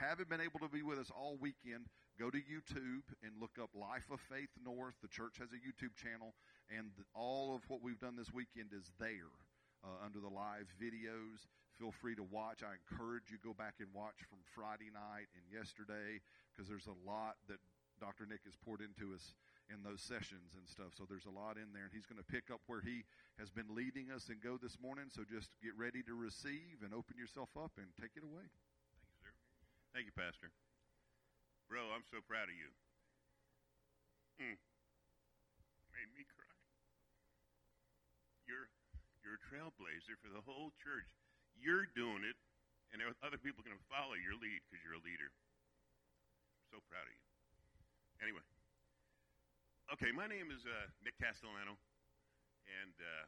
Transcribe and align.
haven't 0.00 0.32
been 0.32 0.40
able 0.40 0.60
to 0.64 0.68
be 0.72 0.80
with 0.80 0.98
us 0.98 1.12
all 1.12 1.36
weekend, 1.36 1.92
go 2.18 2.32
to 2.32 2.40
YouTube 2.40 3.04
and 3.20 3.36
look 3.36 3.60
up 3.60 3.68
Life 3.76 4.08
of 4.08 4.20
Faith 4.32 4.48
North. 4.56 4.96
The 5.04 5.12
church 5.12 5.36
has 5.38 5.52
a 5.52 5.60
YouTube 5.60 5.92
channel, 6.00 6.32
and 6.72 6.88
all 7.12 7.54
of 7.54 7.68
what 7.68 7.84
we've 7.84 8.00
done 8.00 8.16
this 8.16 8.32
weekend 8.32 8.72
is 8.72 8.88
there. 8.98 9.36
Uh, 9.80 9.96
under 10.04 10.20
the 10.20 10.28
live 10.28 10.68
videos. 10.76 11.48
Feel 11.80 11.88
free 11.88 12.12
to 12.12 12.22
watch. 12.28 12.60
I 12.60 12.76
encourage 12.76 13.32
you 13.32 13.40
go 13.40 13.56
back 13.56 13.80
and 13.80 13.88
watch 13.96 14.28
from 14.28 14.44
Friday 14.52 14.92
night 14.92 15.32
and 15.32 15.40
yesterday 15.48 16.20
because 16.52 16.68
there's 16.68 16.84
a 16.84 17.00
lot 17.08 17.40
that 17.48 17.56
Dr. 17.96 18.28
Nick 18.28 18.44
has 18.44 18.60
poured 18.60 18.84
into 18.84 19.16
us 19.16 19.32
in 19.72 19.80
those 19.80 20.04
sessions 20.04 20.52
and 20.52 20.68
stuff. 20.68 20.92
So 20.92 21.08
there's 21.08 21.24
a 21.24 21.32
lot 21.32 21.56
in 21.56 21.72
there, 21.72 21.88
and 21.88 21.94
he's 21.96 22.04
going 22.04 22.20
to 22.20 22.28
pick 22.28 22.52
up 22.52 22.60
where 22.68 22.84
he 22.84 23.08
has 23.40 23.48
been 23.48 23.72
leading 23.72 24.12
us 24.12 24.28
and 24.28 24.36
go 24.36 24.60
this 24.60 24.76
morning. 24.76 25.08
So 25.08 25.24
just 25.24 25.56
get 25.64 25.72
ready 25.80 26.04
to 26.04 26.12
receive 26.12 26.84
and 26.84 26.92
open 26.92 27.16
yourself 27.16 27.48
up 27.56 27.80
and 27.80 27.88
take 27.96 28.20
it 28.20 28.24
away. 28.24 28.52
Thank 29.90 30.06
you, 30.06 30.14
Pastor. 30.14 30.54
Bro, 31.66 31.90
I'm 31.90 32.06
so 32.06 32.22
proud 32.22 32.46
of 32.46 32.54
you. 32.54 32.70
Mm. 34.38 34.54
Made 35.90 36.10
me 36.14 36.22
cry. 36.30 36.46
You're 38.46 38.70
you're 39.26 39.38
a 39.38 39.44
trailblazer 39.50 40.14
for 40.22 40.30
the 40.30 40.42
whole 40.46 40.70
church. 40.78 41.10
You're 41.58 41.90
doing 41.98 42.22
it, 42.22 42.38
and 42.94 43.02
other 43.18 43.36
people 43.36 43.66
are 43.66 43.68
going 43.68 43.78
to 43.78 43.90
follow 43.90 44.14
your 44.14 44.38
lead 44.38 44.62
because 44.70 44.78
you're 44.86 44.94
a 44.94 45.02
leader. 45.02 45.34
I'm 46.54 46.66
so 46.70 46.78
proud 46.86 47.10
of 47.10 47.12
you. 47.12 47.26
Anyway, 48.22 48.46
okay, 49.90 50.14
my 50.14 50.30
name 50.30 50.54
is 50.54 50.62
uh, 50.62 50.86
Nick 51.02 51.18
Castellano, 51.18 51.74
and 52.66 52.94
uh, 52.94 53.24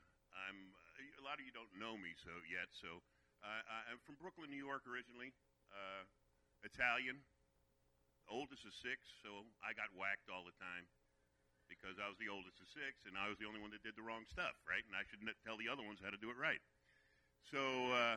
I'm 0.47 0.71
a 1.19 1.23
lot 1.27 1.43
of 1.43 1.45
you 1.45 1.51
don't 1.51 1.75
know 1.75 1.99
me 1.99 2.15
so 2.23 2.31
yet. 2.47 2.71
So 2.71 3.03
uh, 3.43 3.91
I'm 3.91 3.99
from 4.07 4.15
Brooklyn, 4.23 4.47
New 4.47 4.63
York, 4.63 4.87
originally. 4.87 5.35
Italian, 6.63 7.23
oldest 8.31 8.65
of 8.65 8.75
six, 8.75 9.03
so 9.21 9.45
I 9.61 9.75
got 9.75 9.93
whacked 9.93 10.31
all 10.33 10.47
the 10.47 10.57
time 10.57 10.87
because 11.71 11.97
I 11.97 12.07
was 12.07 12.21
the 12.21 12.29
oldest 12.29 12.61
of 12.61 12.69
six, 12.69 13.03
and 13.09 13.17
I 13.17 13.33
was 13.33 13.41
the 13.41 13.49
only 13.49 13.61
one 13.61 13.73
that 13.73 13.81
did 13.81 13.97
the 13.97 14.05
wrong 14.05 14.29
stuff, 14.29 14.53
right? 14.69 14.85
And 14.85 14.93
I 14.93 15.03
should 15.09 15.25
tell 15.41 15.57
the 15.57 15.73
other 15.73 15.83
ones 15.83 16.05
how 16.05 16.13
to 16.13 16.21
do 16.21 16.29
it 16.29 16.37
right. 16.37 16.61
So 17.49 17.93
uh, 17.93 18.17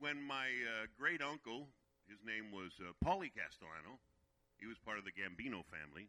when 0.00 0.16
my 0.24 0.48
uh, 0.64 0.88
great 0.96 1.20
uncle, 1.20 1.68
his 2.08 2.18
name 2.24 2.48
was 2.50 2.72
uh, 2.80 2.96
Paulie 3.04 3.30
Castellano, 3.30 4.00
he 4.56 4.64
was 4.64 4.80
part 4.80 4.96
of 4.96 5.04
the 5.04 5.12
Gambino 5.12 5.64
family. 5.68 6.08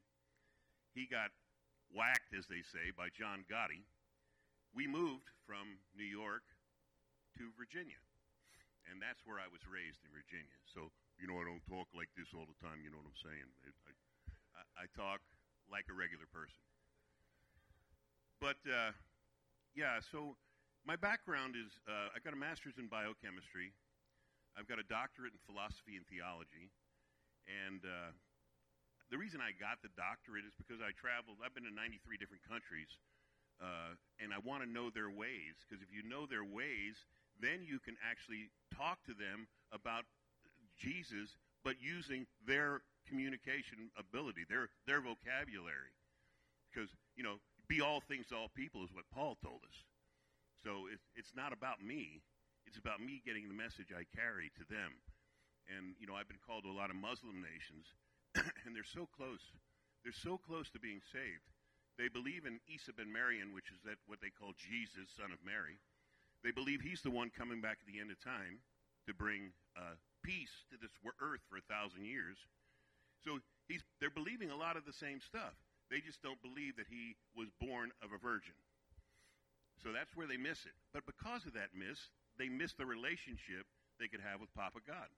He 0.96 1.08
got 1.08 1.32
whacked, 1.92 2.36
as 2.36 2.48
they 2.48 2.64
say, 2.64 2.92
by 2.96 3.12
John 3.12 3.48
Gotti. 3.48 3.84
We 4.72 4.88
moved 4.88 5.28
from 5.44 5.84
New 5.96 6.08
York 6.08 6.44
to 7.40 7.52
Virginia, 7.60 8.00
and 8.88 9.00
that's 9.04 9.24
where 9.28 9.40
I 9.40 9.48
was 9.52 9.64
raised 9.68 10.00
in 10.04 10.12
Virginia. 10.12 10.56
So 10.72 10.92
you 11.22 11.30
know, 11.30 11.38
I 11.38 11.46
don't 11.46 11.62
talk 11.70 11.86
like 11.94 12.10
this 12.18 12.34
all 12.34 12.50
the 12.50 12.58
time. 12.58 12.82
You 12.82 12.90
know 12.90 12.98
what 12.98 13.14
I'm 13.14 13.22
saying? 13.22 13.48
I, 13.62 13.94
I, 14.58 14.62
I 14.84 14.86
talk 14.98 15.22
like 15.70 15.86
a 15.88 15.96
regular 15.96 16.26
person. 16.34 16.58
But 18.42 18.58
uh, 18.66 18.98
yeah, 19.78 20.02
so 20.02 20.34
my 20.82 20.98
background 20.98 21.54
is 21.54 21.70
uh, 21.86 22.10
I 22.10 22.18
got 22.26 22.34
a 22.34 22.42
master's 22.42 22.82
in 22.82 22.90
biochemistry. 22.90 23.70
I've 24.58 24.66
got 24.66 24.82
a 24.82 24.88
doctorate 24.90 25.32
in 25.32 25.40
philosophy 25.46 25.96
and 25.96 26.04
theology, 26.10 26.74
and 27.48 27.86
uh, 27.86 28.12
the 29.14 29.16
reason 29.22 29.40
I 29.40 29.54
got 29.56 29.80
the 29.86 29.94
doctorate 29.94 30.44
is 30.44 30.58
because 30.58 30.82
I 30.82 30.92
traveled. 30.98 31.40
I've 31.40 31.54
been 31.56 31.70
in 31.70 31.78
93 31.78 32.18
different 32.18 32.44
countries, 32.44 32.90
uh, 33.62 33.96
and 34.18 34.34
I 34.34 34.42
want 34.42 34.66
to 34.66 34.68
know 34.68 34.92
their 34.92 35.14
ways. 35.14 35.62
Because 35.64 35.80
if 35.80 35.94
you 35.94 36.04
know 36.04 36.26
their 36.28 36.44
ways, 36.44 37.00
then 37.40 37.64
you 37.64 37.80
can 37.80 37.96
actually 38.02 38.52
talk 38.74 39.00
to 39.08 39.14
them 39.16 39.48
about 39.72 40.04
Jesus, 40.82 41.38
but 41.64 41.78
using 41.78 42.26
their 42.46 42.82
communication 43.06 43.94
ability, 43.94 44.50
their 44.50 44.74
their 44.90 45.02
vocabulary. 45.02 45.94
Because 46.74 46.90
you 47.16 47.22
know, 47.22 47.38
be 47.70 47.82
all 47.82 48.02
things 48.02 48.28
to 48.34 48.36
all 48.36 48.50
people 48.58 48.84
is 48.84 48.94
what 48.94 49.06
Paul 49.14 49.38
told 49.46 49.62
us. 49.62 49.78
So 50.66 50.90
it, 50.90 50.98
it's 51.14 51.38
not 51.38 51.54
about 51.54 51.78
me; 51.82 52.26
it's 52.66 52.82
about 52.82 52.98
me 52.98 53.22
getting 53.22 53.48
the 53.48 53.58
message 53.58 53.94
I 53.94 54.10
carry 54.18 54.50
to 54.58 54.66
them. 54.66 54.98
And 55.70 55.94
you 56.02 56.10
know, 56.10 56.18
I've 56.18 56.30
been 56.30 56.42
called 56.42 56.66
to 56.66 56.74
a 56.74 56.78
lot 56.78 56.90
of 56.90 56.98
Muslim 56.98 57.46
nations, 57.46 57.86
and 58.66 58.74
they're 58.74 58.88
so 58.88 59.06
close. 59.06 59.54
They're 60.02 60.18
so 60.18 60.42
close 60.42 60.74
to 60.74 60.82
being 60.82 61.02
saved. 61.14 61.46
They 62.02 62.10
believe 62.10 62.50
in 62.50 62.58
Isa 62.66 62.98
ben 62.98 63.14
Marian, 63.14 63.54
which 63.54 63.70
is 63.70 63.78
that 63.86 64.02
what 64.10 64.18
they 64.26 64.34
call 64.34 64.58
Jesus, 64.58 65.14
son 65.14 65.30
of 65.30 65.38
Mary. 65.46 65.78
They 66.42 66.50
believe 66.50 66.82
he's 66.82 67.06
the 67.06 67.14
one 67.14 67.30
coming 67.30 67.62
back 67.62 67.78
at 67.78 67.86
the 67.86 68.02
end 68.02 68.10
of 68.10 68.18
time 68.18 68.66
to 69.06 69.14
bring 69.14 69.54
uh, 69.78 69.94
peace 70.24 70.54
to 70.72 70.78
this 70.78 70.94
earth 71.20 71.42
for 71.50 71.58
a 71.58 71.66
thousand 71.66 72.06
years. 72.06 72.38
So 73.24 73.38
he's, 73.68 73.84
they're 74.00 74.14
believing 74.14 74.50
a 74.50 74.58
lot 74.58 74.78
of 74.78 74.86
the 74.86 74.94
same 74.94 75.22
stuff. 75.22 75.54
They 75.90 76.00
just 76.00 76.24
don't 76.24 76.42
believe 76.42 76.80
that 76.80 76.88
he 76.88 77.20
was 77.36 77.52
born 77.60 77.92
of 78.00 78.16
a 78.16 78.20
virgin. 78.22 78.56
So 79.84 79.92
that's 79.92 80.16
where 80.16 80.30
they 80.30 80.38
miss 80.38 80.64
it. 80.64 80.78
But 80.94 81.04
because 81.10 81.46
of 81.46 81.54
that 81.58 81.74
miss, 81.74 81.98
they 82.38 82.48
miss 82.48 82.74
the 82.78 82.86
relationship 82.86 83.66
they 84.00 84.08
could 84.08 84.22
have 84.22 84.40
with 84.40 84.54
Papa 84.54 84.80
God. 84.86 85.10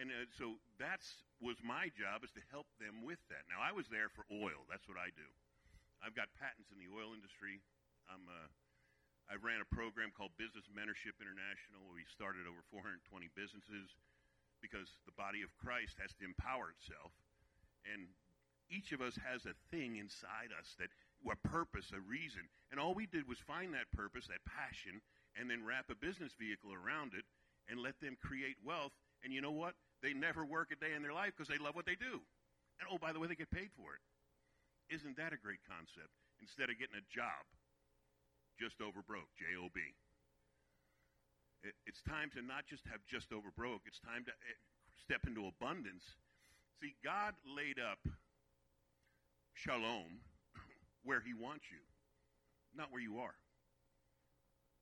And 0.00 0.08
uh, 0.08 0.24
so 0.38 0.56
that's 0.80 1.04
was 1.42 1.58
my 1.60 1.92
job 1.92 2.24
is 2.24 2.32
to 2.32 2.42
help 2.48 2.70
them 2.80 3.04
with 3.04 3.20
that. 3.28 3.44
Now 3.50 3.60
I 3.60 3.74
was 3.74 3.90
there 3.90 4.08
for 4.08 4.24
oil. 4.32 4.64
That's 4.70 4.86
what 4.88 4.96
I 4.96 5.12
do. 5.12 5.28
I've 6.00 6.16
got 6.16 6.32
patents 6.38 6.72
in 6.72 6.78
the 6.80 6.88
oil 6.88 7.12
industry. 7.12 7.60
I'm 8.08 8.24
uh, 8.24 8.48
I 9.30 9.38
ran 9.38 9.62
a 9.62 9.68
program 9.68 10.10
called 10.10 10.34
Business 10.38 10.66
Mentorship 10.70 11.18
International. 11.22 11.82
Where 11.86 11.98
we 11.98 12.06
started 12.08 12.46
over 12.46 12.62
420 12.70 13.02
businesses 13.34 13.94
because 14.62 14.98
the 15.04 15.16
body 15.18 15.42
of 15.42 15.50
Christ 15.58 15.98
has 15.98 16.14
to 16.18 16.26
empower 16.26 16.70
itself. 16.70 17.10
And 17.82 18.14
each 18.70 18.94
of 18.94 19.02
us 19.02 19.18
has 19.18 19.44
a 19.44 19.58
thing 19.74 19.98
inside 19.98 20.54
us 20.54 20.78
that 20.78 20.94
a 21.26 21.38
purpose, 21.46 21.90
a 21.94 22.00
reason. 22.02 22.42
And 22.70 22.80
all 22.80 22.94
we 22.94 23.06
did 23.06 23.28
was 23.28 23.38
find 23.38 23.74
that 23.74 23.90
purpose, 23.94 24.26
that 24.26 24.42
passion, 24.46 25.02
and 25.38 25.50
then 25.50 25.66
wrap 25.66 25.90
a 25.90 25.98
business 25.98 26.34
vehicle 26.38 26.74
around 26.74 27.14
it 27.14 27.26
and 27.70 27.78
let 27.78 27.98
them 28.00 28.18
create 28.18 28.58
wealth. 28.64 28.92
And 29.22 29.32
you 29.32 29.40
know 29.40 29.54
what? 29.54 29.74
They 30.02 30.14
never 30.14 30.44
work 30.44 30.74
a 30.74 30.78
day 30.78 30.94
in 30.96 31.02
their 31.02 31.14
life 31.14 31.34
because 31.36 31.48
they 31.48 31.62
love 31.62 31.78
what 31.78 31.86
they 31.86 31.94
do. 31.94 32.18
And 32.82 32.90
oh, 32.90 32.98
by 32.98 33.14
the 33.14 33.20
way, 33.20 33.30
they 33.30 33.38
get 33.38 33.54
paid 33.54 33.70
for 33.78 33.94
it. 33.94 34.02
Isn't 34.90 35.16
that 35.16 35.32
a 35.32 35.38
great 35.38 35.62
concept? 35.62 36.10
Instead 36.42 36.68
of 36.68 36.78
getting 36.78 36.98
a 36.98 37.06
job, 37.06 37.46
just 38.62 38.78
over 38.78 39.02
broke, 39.02 39.26
J 39.34 39.58
O 39.58 39.66
B. 39.74 39.82
It, 41.66 41.74
it's 41.82 41.98
time 42.06 42.30
to 42.38 42.42
not 42.42 42.62
just 42.70 42.86
have 42.86 43.02
just 43.10 43.34
over 43.34 43.50
broke, 43.58 43.82
it's 43.90 43.98
time 43.98 44.22
to 44.22 44.30
eh, 44.30 44.58
step 45.02 45.26
into 45.26 45.50
abundance. 45.50 46.06
See, 46.78 46.94
God 47.02 47.34
laid 47.42 47.82
up 47.82 47.98
shalom 49.54 50.22
where 51.02 51.18
He 51.18 51.34
wants 51.34 51.66
you, 51.74 51.82
not 52.70 52.94
where 52.94 53.02
you 53.02 53.18
are. 53.18 53.34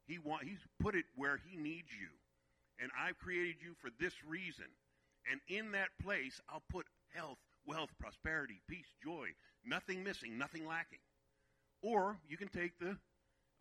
He 0.05 0.19
want, 0.19 0.45
he's 0.45 0.61
put 0.79 0.95
it 0.95 1.05
where 1.17 1.41
He 1.41 1.57
needs 1.57 1.89
you. 1.89 2.13
And 2.83 2.91
I've 2.99 3.19
created 3.19 3.57
you 3.65 3.73
for 3.81 3.91
this 3.99 4.15
reason. 4.27 4.69
And 5.31 5.41
in 5.49 5.73
that 5.73 5.89
place, 6.03 6.41
I'll 6.49 6.65
put 6.71 6.87
health, 7.15 7.39
wealth, 7.67 7.91
prosperity, 8.01 8.61
peace, 8.69 8.89
joy, 9.03 9.29
nothing 9.65 10.03
missing, 10.03 10.37
nothing 10.37 10.67
lacking. 10.67 10.99
Or 11.83 12.17
you 12.29 12.37
can 12.37 12.49
take 12.49 12.79
the, 12.79 12.97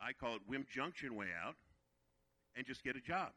I 0.02 0.14
call 0.14 0.36
it 0.36 0.42
Wimp 0.48 0.70
Junction 0.70 1.16
way 1.16 1.28
out, 1.46 1.56
and 2.56 2.66
just 2.66 2.84
get 2.84 2.96
a 2.96 3.02
job. 3.02 3.32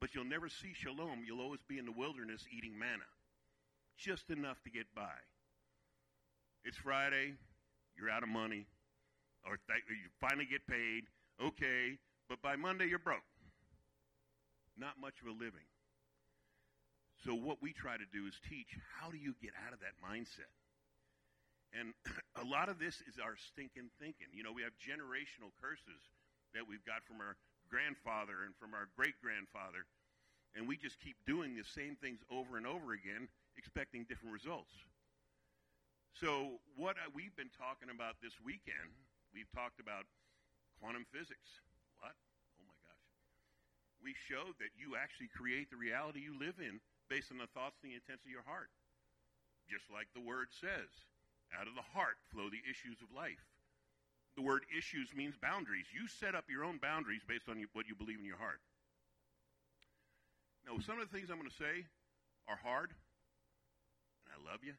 But 0.00 0.14
you'll 0.14 0.24
never 0.24 0.48
see 0.48 0.72
shalom. 0.74 1.24
You'll 1.26 1.40
always 1.40 1.60
be 1.68 1.78
in 1.78 1.86
the 1.86 1.92
wilderness 1.92 2.44
eating 2.50 2.78
manna. 2.78 3.06
Just 3.96 4.30
enough 4.30 4.62
to 4.64 4.70
get 4.70 4.86
by. 4.94 5.14
It's 6.64 6.76
Friday, 6.76 7.34
you're 7.96 8.10
out 8.10 8.22
of 8.22 8.28
money, 8.28 8.66
or 9.44 9.58
th- 9.66 9.82
you 9.88 10.10
finally 10.20 10.46
get 10.46 10.66
paid, 10.66 11.04
okay, 11.42 11.98
but 12.28 12.40
by 12.40 12.56
Monday 12.56 12.86
you're 12.86 12.98
broke. 12.98 13.26
Not 14.78 15.00
much 15.00 15.20
of 15.20 15.28
a 15.28 15.32
living. 15.32 15.66
So 17.24 17.34
what 17.34 17.62
we 17.62 17.72
try 17.72 17.96
to 17.96 18.06
do 18.12 18.26
is 18.26 18.34
teach 18.48 18.74
how 18.98 19.10
do 19.10 19.18
you 19.18 19.34
get 19.42 19.52
out 19.66 19.72
of 19.72 19.80
that 19.80 19.94
mindset? 20.02 20.50
And 21.72 21.96
a 22.42 22.44
lot 22.44 22.68
of 22.68 22.78
this 22.78 23.00
is 23.08 23.16
our 23.16 23.36
stinking 23.36 23.88
thinking. 23.96 24.28
You 24.32 24.44
know, 24.44 24.52
we 24.52 24.62
have 24.62 24.76
generational 24.76 25.52
curses 25.60 26.00
that 26.52 26.68
we've 26.68 26.84
got 26.84 27.04
from 27.08 27.20
our 27.24 27.36
grandfather 27.72 28.44
and 28.44 28.52
from 28.60 28.76
our 28.76 28.92
great 28.92 29.16
grandfather. 29.24 29.88
And 30.52 30.68
we 30.68 30.76
just 30.76 31.00
keep 31.00 31.16
doing 31.24 31.56
the 31.56 31.64
same 31.64 31.96
things 31.96 32.20
over 32.28 32.60
and 32.60 32.68
over 32.68 32.92
again, 32.92 33.28
expecting 33.56 34.04
different 34.04 34.36
results. 34.36 34.72
So, 36.12 36.60
what 36.76 37.00
we've 37.16 37.32
been 37.40 37.48
talking 37.56 37.88
about 37.88 38.20
this 38.20 38.36
weekend, 38.44 38.92
we've 39.32 39.48
talked 39.56 39.80
about 39.80 40.04
quantum 40.76 41.08
physics. 41.08 41.64
What? 42.04 42.12
Oh 42.60 42.68
my 42.68 42.76
gosh. 42.84 43.00
We 44.04 44.12
showed 44.28 44.60
that 44.60 44.76
you 44.76 44.92
actually 44.92 45.32
create 45.32 45.72
the 45.72 45.80
reality 45.80 46.20
you 46.20 46.36
live 46.36 46.60
in 46.60 46.84
based 47.08 47.32
on 47.32 47.40
the 47.40 47.48
thoughts 47.56 47.80
and 47.80 47.88
the 47.88 47.96
intents 47.96 48.28
of 48.28 48.30
your 48.30 48.44
heart. 48.44 48.68
Just 49.72 49.88
like 49.88 50.12
the 50.12 50.20
word 50.20 50.52
says, 50.52 50.92
out 51.58 51.68
of 51.68 51.74
the 51.74 51.84
heart 51.94 52.16
flow 52.32 52.48
the 52.48 52.62
issues 52.64 53.00
of 53.02 53.12
life 53.14 53.44
the 54.36 54.42
word 54.42 54.64
issues 54.72 55.12
means 55.14 55.36
boundaries. 55.36 55.86
You 55.92 56.08
set 56.08 56.34
up 56.34 56.48
your 56.48 56.64
own 56.64 56.78
boundaries 56.80 57.20
based 57.26 57.48
on 57.48 57.60
what 57.72 57.86
you 57.86 57.94
believe 57.94 58.18
in 58.18 58.24
your 58.24 58.40
heart. 58.40 58.60
Now, 60.64 60.78
some 60.80 61.00
of 61.00 61.04
the 61.04 61.12
things 61.12 61.28
I'm 61.28 61.36
going 61.36 61.50
to 61.50 61.60
say 61.62 61.84
are 62.48 62.56
hard, 62.56 62.94
and 64.24 64.30
I 64.32 64.38
love 64.40 64.64
you. 64.64 64.72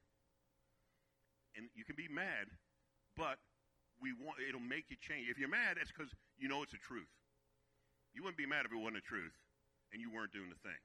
And 1.54 1.70
you 1.78 1.86
can 1.86 1.94
be 1.94 2.10
mad, 2.10 2.50
but 3.14 3.38
we 4.02 4.10
want 4.10 4.42
it'll 4.42 4.64
make 4.64 4.90
you 4.90 4.98
change. 4.98 5.30
If 5.30 5.38
you're 5.38 5.52
mad, 5.52 5.78
it's 5.78 5.94
because 5.94 6.10
you 6.40 6.50
know 6.50 6.66
it's 6.66 6.74
the 6.74 6.82
truth. 6.82 7.12
You 8.18 8.26
wouldn't 8.26 8.42
be 8.42 8.50
mad 8.50 8.66
if 8.66 8.74
it 8.74 8.82
wasn't 8.82 9.06
the 9.06 9.06
truth, 9.06 9.38
and 9.94 10.02
you 10.02 10.10
weren't 10.10 10.34
doing 10.34 10.50
the 10.50 10.58
thing. 10.66 10.82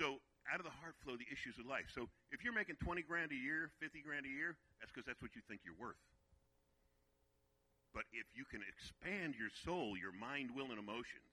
So 0.00 0.24
out 0.50 0.58
of 0.58 0.66
the 0.66 0.74
heart 0.82 0.96
flow 1.02 1.14
the 1.14 1.28
issues 1.30 1.58
of 1.58 1.66
life. 1.66 1.86
So 1.94 2.08
if 2.34 2.42
you're 2.42 2.56
making 2.56 2.80
20 2.82 3.02
grand 3.02 3.30
a 3.30 3.38
year, 3.38 3.70
50 3.78 4.02
grand 4.02 4.26
a 4.26 4.32
year, 4.32 4.56
that's 4.80 4.90
because 4.90 5.06
that's 5.06 5.22
what 5.22 5.34
you 5.38 5.42
think 5.46 5.62
you're 5.62 5.78
worth. 5.78 6.00
But 7.92 8.08
if 8.10 8.24
you 8.32 8.48
can 8.48 8.64
expand 8.64 9.36
your 9.36 9.52
soul, 9.64 9.94
your 10.00 10.16
mind, 10.16 10.50
will, 10.56 10.72
and 10.72 10.80
emotions, 10.80 11.32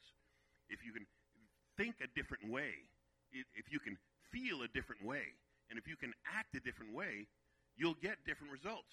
if 0.67 0.83
you 0.83 0.91
can 0.91 1.07
think 1.79 1.95
a 2.03 2.09
different 2.11 2.51
way, 2.51 2.75
if 3.31 3.71
you 3.71 3.79
can 3.79 3.95
feel 4.29 4.61
a 4.61 4.69
different 4.75 5.06
way, 5.06 5.23
and 5.69 5.79
if 5.79 5.88
you 5.88 5.95
can 5.95 6.13
act 6.35 6.53
a 6.56 6.59
different 6.59 6.94
way, 6.94 7.25
you'll 7.77 7.97
get 8.03 8.19
different 8.27 8.51
results. 8.51 8.91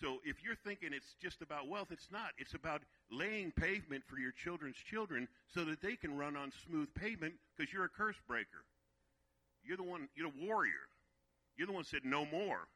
So 0.00 0.18
if 0.24 0.42
you're 0.42 0.56
thinking 0.56 0.92
it's 0.92 1.14
just 1.20 1.42
about 1.42 1.68
wealth, 1.68 1.88
it's 1.90 2.08
not. 2.10 2.32
It's 2.38 2.54
about 2.54 2.82
laying 3.10 3.52
pavement 3.52 4.02
for 4.06 4.18
your 4.18 4.32
children's 4.32 4.76
children 4.76 5.28
so 5.46 5.64
that 5.64 5.82
they 5.82 5.94
can 5.96 6.16
run 6.16 6.36
on 6.36 6.52
smooth 6.66 6.88
pavement 6.94 7.34
because 7.56 7.72
you're 7.72 7.84
a 7.84 7.88
curse 7.88 8.16
breaker. 8.26 8.64
You're 9.62 9.76
the 9.76 9.82
one, 9.82 10.08
you're 10.14 10.28
a 10.28 10.46
warrior. 10.46 10.88
You're 11.56 11.66
the 11.66 11.74
one 11.74 11.84
said 11.84 12.04
no 12.04 12.24
more. 12.24 12.68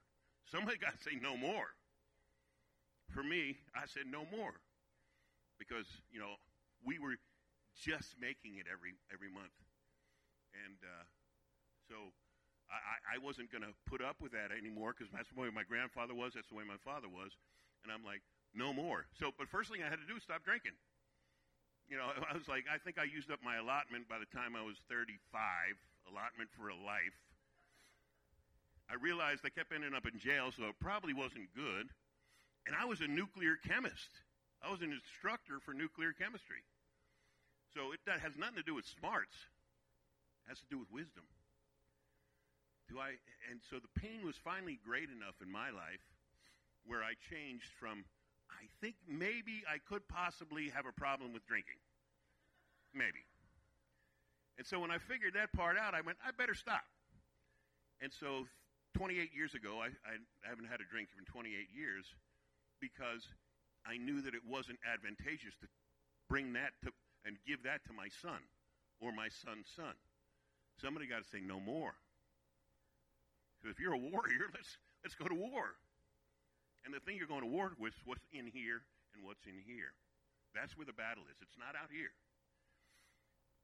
Somebody 0.50 0.76
got 0.84 0.98
to 0.98 1.02
say 1.02 1.16
no 1.22 1.36
more. 1.36 1.72
For 3.08 3.22
me, 3.22 3.56
I 3.74 3.86
said 3.86 4.04
no 4.10 4.26
more 4.36 4.52
because, 5.58 5.86
you 6.12 6.20
know, 6.20 6.36
we 6.84 6.98
were 6.98 7.16
just 7.80 8.16
making 8.20 8.58
it 8.60 8.66
every 8.70 8.92
every 9.12 9.32
month. 9.32 9.54
And 10.66 10.76
uh, 10.84 11.04
so 11.88 12.12
I, 12.70 13.16
I 13.16 13.18
wasn't 13.20 13.52
going 13.52 13.62
to 13.62 13.72
put 13.86 14.00
up 14.00 14.18
with 14.20 14.32
that 14.32 14.50
anymore 14.50 14.94
because 14.96 15.12
that's 15.12 15.28
the 15.30 15.38
way 15.38 15.48
my 15.52 15.64
grandfather 15.64 16.14
was. 16.14 16.32
That's 16.34 16.48
the 16.48 16.56
way 16.56 16.64
my 16.64 16.80
father 16.82 17.08
was. 17.08 17.36
And 17.84 17.92
I'm 17.92 18.02
like, 18.02 18.24
no 18.54 18.72
more. 18.72 19.06
So, 19.18 19.30
but 19.36 19.48
first 19.48 19.70
thing 19.70 19.82
I 19.82 19.90
had 19.90 20.00
to 20.00 20.08
do 20.08 20.14
was 20.14 20.24
stop 20.24 20.42
drinking. 20.44 20.74
You 21.88 22.00
know, 22.00 22.08
I 22.30 22.32
was 22.32 22.48
like, 22.48 22.64
I 22.70 22.78
think 22.78 22.96
I 22.98 23.04
used 23.04 23.30
up 23.30 23.40
my 23.44 23.60
allotment 23.60 24.08
by 24.08 24.18
the 24.18 24.30
time 24.32 24.56
I 24.56 24.64
was 24.64 24.80
35, 24.88 25.12
allotment 26.08 26.48
for 26.56 26.70
a 26.72 26.78
life. 26.78 27.18
I 28.88 29.00
realized 29.00 29.44
I 29.44 29.52
kept 29.52 29.72
ending 29.72 29.94
up 29.96 30.04
in 30.04 30.20
jail, 30.20 30.52
so 30.52 30.68
it 30.68 30.76
probably 30.80 31.14
wasn't 31.14 31.48
good. 31.56 31.88
And 32.66 32.76
I 32.76 32.84
was 32.84 33.00
a 33.00 33.08
nuclear 33.08 33.56
chemist. 33.56 34.12
I 34.60 34.70
was 34.70 34.80
an 34.80 34.92
instructor 34.92 35.60
for 35.60 35.72
nuclear 35.72 36.12
chemistry. 36.12 36.64
So 37.76 37.92
it 37.92 38.00
that 38.06 38.20
has 38.20 38.36
nothing 38.36 38.56
to 38.56 38.62
do 38.62 38.74
with 38.76 38.86
smarts. 38.86 39.34
It 40.44 40.48
has 40.48 40.60
to 40.60 40.68
do 40.70 40.78
with 40.78 40.92
wisdom. 40.92 41.24
Do 42.88 43.00
I 43.00 43.16
and 43.50 43.60
so 43.70 43.76
the 43.78 44.00
pain 44.00 44.24
was 44.24 44.36
finally 44.36 44.78
great 44.84 45.08
enough 45.08 45.40
in 45.42 45.50
my 45.50 45.70
life 45.70 46.04
where 46.86 47.02
I 47.02 47.14
changed 47.30 47.72
from 47.80 48.04
I 48.50 48.68
think 48.80 48.96
maybe 49.08 49.64
I 49.68 49.78
could 49.78 50.06
possibly 50.08 50.68
have 50.70 50.86
a 50.86 50.92
problem 50.92 51.32
with 51.32 51.46
drinking. 51.46 51.80
Maybe. 52.92 53.24
And 54.58 54.66
so 54.66 54.78
when 54.78 54.90
I 54.90 54.98
figured 54.98 55.34
that 55.34 55.52
part 55.52 55.76
out, 55.76 55.94
I 55.94 56.00
went, 56.00 56.18
I 56.24 56.30
better 56.30 56.54
stop. 56.54 56.84
And 58.00 58.12
so 58.12 58.46
28 58.94 59.30
years 59.34 59.54
ago, 59.54 59.82
I, 59.82 59.90
I 60.06 60.14
haven't 60.46 60.66
had 60.66 60.80
a 60.80 60.86
drink 60.86 61.08
in 61.18 61.24
28 61.24 61.50
years 61.74 62.06
because 62.80 63.26
I 63.86 63.96
knew 63.98 64.22
that 64.22 64.34
it 64.34 64.42
wasn't 64.46 64.78
advantageous 64.86 65.54
to 65.60 65.66
bring 66.28 66.52
that 66.54 66.72
to 66.84 66.92
and 67.24 67.36
give 67.46 67.62
that 67.64 67.84
to 67.86 67.92
my 67.92 68.08
son 68.20 68.38
or 69.00 69.10
my 69.10 69.28
son's 69.28 69.66
son. 69.74 69.96
Somebody 70.80 71.06
got 71.06 71.24
to 71.24 71.28
say 71.28 71.40
no 71.40 71.58
more. 71.58 71.94
Because 73.64 73.72
if 73.72 73.80
you're 73.80 73.96
a 73.96 74.04
warrior, 74.12 74.52
let's 74.52 74.76
let's 75.00 75.16
go 75.16 75.24
to 75.24 75.32
war. 75.32 75.80
And 76.84 76.92
the 76.92 77.00
thing 77.00 77.16
you're 77.16 77.24
going 77.24 77.40
to 77.40 77.48
war 77.48 77.72
with 77.80 77.96
is 77.96 78.04
what's 78.04 78.28
in 78.28 78.44
here 78.52 78.84
and 79.16 79.24
what's 79.24 79.40
in 79.48 79.56
here. 79.64 79.96
That's 80.52 80.76
where 80.76 80.84
the 80.84 80.92
battle 80.92 81.24
is. 81.32 81.40
It's 81.40 81.56
not 81.56 81.72
out 81.72 81.88
here. 81.88 82.12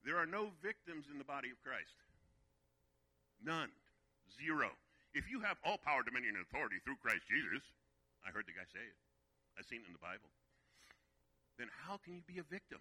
There 0.00 0.16
are 0.16 0.24
no 0.24 0.56
victims 0.64 1.12
in 1.12 1.20
the 1.20 1.28
body 1.28 1.52
of 1.52 1.60
Christ. 1.60 2.00
None. 3.44 3.68
Zero. 4.40 4.72
If 5.12 5.28
you 5.28 5.44
have 5.44 5.60
all 5.60 5.76
power, 5.76 6.00
dominion, 6.00 6.40
and 6.40 6.48
authority 6.48 6.80
through 6.80 6.96
Christ 7.04 7.28
Jesus, 7.28 7.60
I 8.24 8.32
heard 8.32 8.48
the 8.48 8.56
guy 8.56 8.64
say 8.72 8.80
it. 8.80 8.96
I've 9.60 9.68
seen 9.68 9.84
it 9.84 9.88
in 9.90 9.92
the 9.92 10.00
Bible. 10.00 10.32
Then 11.60 11.68
how 11.84 12.00
can 12.00 12.16
you 12.16 12.24
be 12.24 12.40
a 12.40 12.46
victim? 12.48 12.80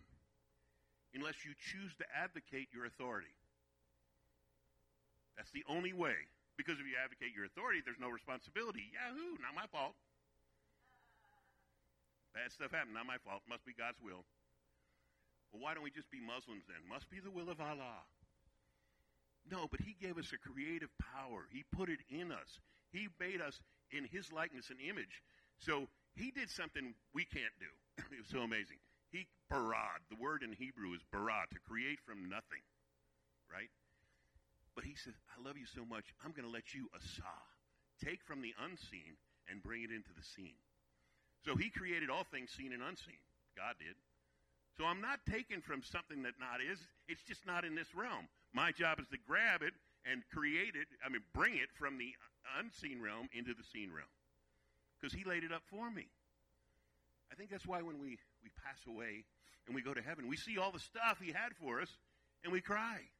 Unless 1.11 1.43
you 1.43 1.51
choose 1.59 1.91
to 1.99 2.07
advocate 2.15 2.71
your 2.71 2.87
authority. 2.87 3.35
That's 5.35 5.51
the 5.51 5.67
only 5.67 5.91
way. 5.91 6.15
Because 6.59 6.75
if 6.75 6.83
you 6.83 6.99
advocate 6.99 7.31
your 7.31 7.47
authority, 7.47 7.79
there's 7.79 8.03
no 8.03 8.11
responsibility. 8.11 8.91
Yahoo, 8.91 9.39
not 9.39 9.55
my 9.55 9.63
fault. 9.71 9.95
Bad 12.35 12.51
stuff 12.51 12.75
happened, 12.75 12.99
not 12.99 13.07
my 13.07 13.15
fault. 13.23 13.47
Must 13.47 13.63
be 13.63 13.71
God's 13.71 13.95
will. 14.03 14.27
Well, 15.55 15.63
why 15.63 15.71
don't 15.71 15.87
we 15.87 15.89
just 15.95 16.11
be 16.11 16.19
Muslims 16.19 16.67
then? 16.67 16.83
Must 16.83 17.07
be 17.07 17.23
the 17.23 17.31
will 17.31 17.47
of 17.47 17.63
Allah. 17.63 18.03
No, 19.47 19.71
but 19.71 19.79
He 19.79 19.95
gave 20.03 20.19
us 20.19 20.35
a 20.35 20.37
creative 20.37 20.91
power. 20.99 21.47
He 21.47 21.63
put 21.71 21.87
it 21.87 22.03
in 22.11 22.27
us. 22.35 22.59
He 22.91 23.07
made 23.23 23.39
us 23.39 23.63
in 23.95 24.03
His 24.11 24.27
likeness 24.27 24.67
and 24.67 24.83
image. 24.83 25.23
So 25.63 25.87
He 26.11 26.27
did 26.27 26.51
something 26.51 26.91
we 27.15 27.23
can't 27.23 27.55
do. 27.55 27.71
it 28.11 28.19
was 28.19 28.27
so 28.27 28.43
amazing. 28.43 28.83
He 29.15 29.31
barad. 29.47 30.03
The 30.11 30.19
word 30.19 30.43
in 30.43 30.51
Hebrew 30.51 30.91
is 30.91 31.07
bara, 31.07 31.47
to 31.55 31.59
create 31.63 32.03
from 32.03 32.27
nothing. 32.27 32.61
Right? 33.47 33.71
But 34.79 34.87
he 34.87 34.95
says, 34.95 35.19
I 35.35 35.43
love 35.43 35.59
you 35.59 35.67
so 35.67 35.83
much, 35.83 36.15
I'm 36.23 36.31
going 36.31 36.47
to 36.47 36.55
let 36.55 36.71
you 36.71 36.87
asa, 36.95 37.35
take 37.99 38.23
from 38.23 38.39
the 38.39 38.55
unseen 38.63 39.19
and 39.51 39.59
bring 39.59 39.83
it 39.83 39.91
into 39.91 40.15
the 40.15 40.23
seen. 40.23 40.55
So 41.43 41.59
he 41.59 41.67
created 41.67 42.07
all 42.07 42.23
things 42.23 42.55
seen 42.55 42.71
and 42.71 42.79
unseen. 42.79 43.19
God 43.59 43.75
did. 43.75 43.99
So 44.79 44.87
I'm 44.87 45.03
not 45.03 45.19
taking 45.27 45.59
from 45.59 45.83
something 45.83 46.23
that 46.23 46.39
not 46.39 46.63
is. 46.63 46.79
It's 47.11 47.27
just 47.27 47.43
not 47.43 47.67
in 47.67 47.75
this 47.75 47.91
realm. 47.91 48.31
My 48.55 48.71
job 48.71 49.03
is 49.03 49.07
to 49.11 49.19
grab 49.27 49.67
it 49.67 49.75
and 50.07 50.23
create 50.31 50.79
it, 50.79 50.87
I 51.03 51.11
mean, 51.11 51.27
bring 51.35 51.59
it 51.59 51.75
from 51.75 51.99
the 51.99 52.15
unseen 52.55 53.03
realm 53.03 53.27
into 53.35 53.51
the 53.51 53.67
seen 53.75 53.91
realm. 53.91 54.07
Because 54.95 55.11
he 55.11 55.27
laid 55.27 55.43
it 55.43 55.51
up 55.51 55.67
for 55.67 55.91
me. 55.91 56.07
I 57.27 57.35
think 57.35 57.51
that's 57.51 57.67
why 57.67 57.83
when 57.83 57.99
we, 57.99 58.15
we 58.39 58.47
pass 58.63 58.79
away 58.87 59.27
and 59.67 59.75
we 59.75 59.83
go 59.83 59.91
to 59.91 60.01
heaven, 60.01 60.31
we 60.31 60.39
see 60.39 60.55
all 60.55 60.71
the 60.71 60.79
stuff 60.79 61.19
he 61.19 61.35
had 61.35 61.51
for 61.59 61.83
us 61.83 61.91
and 62.47 62.53
we 62.53 62.63
cry. 62.63 63.11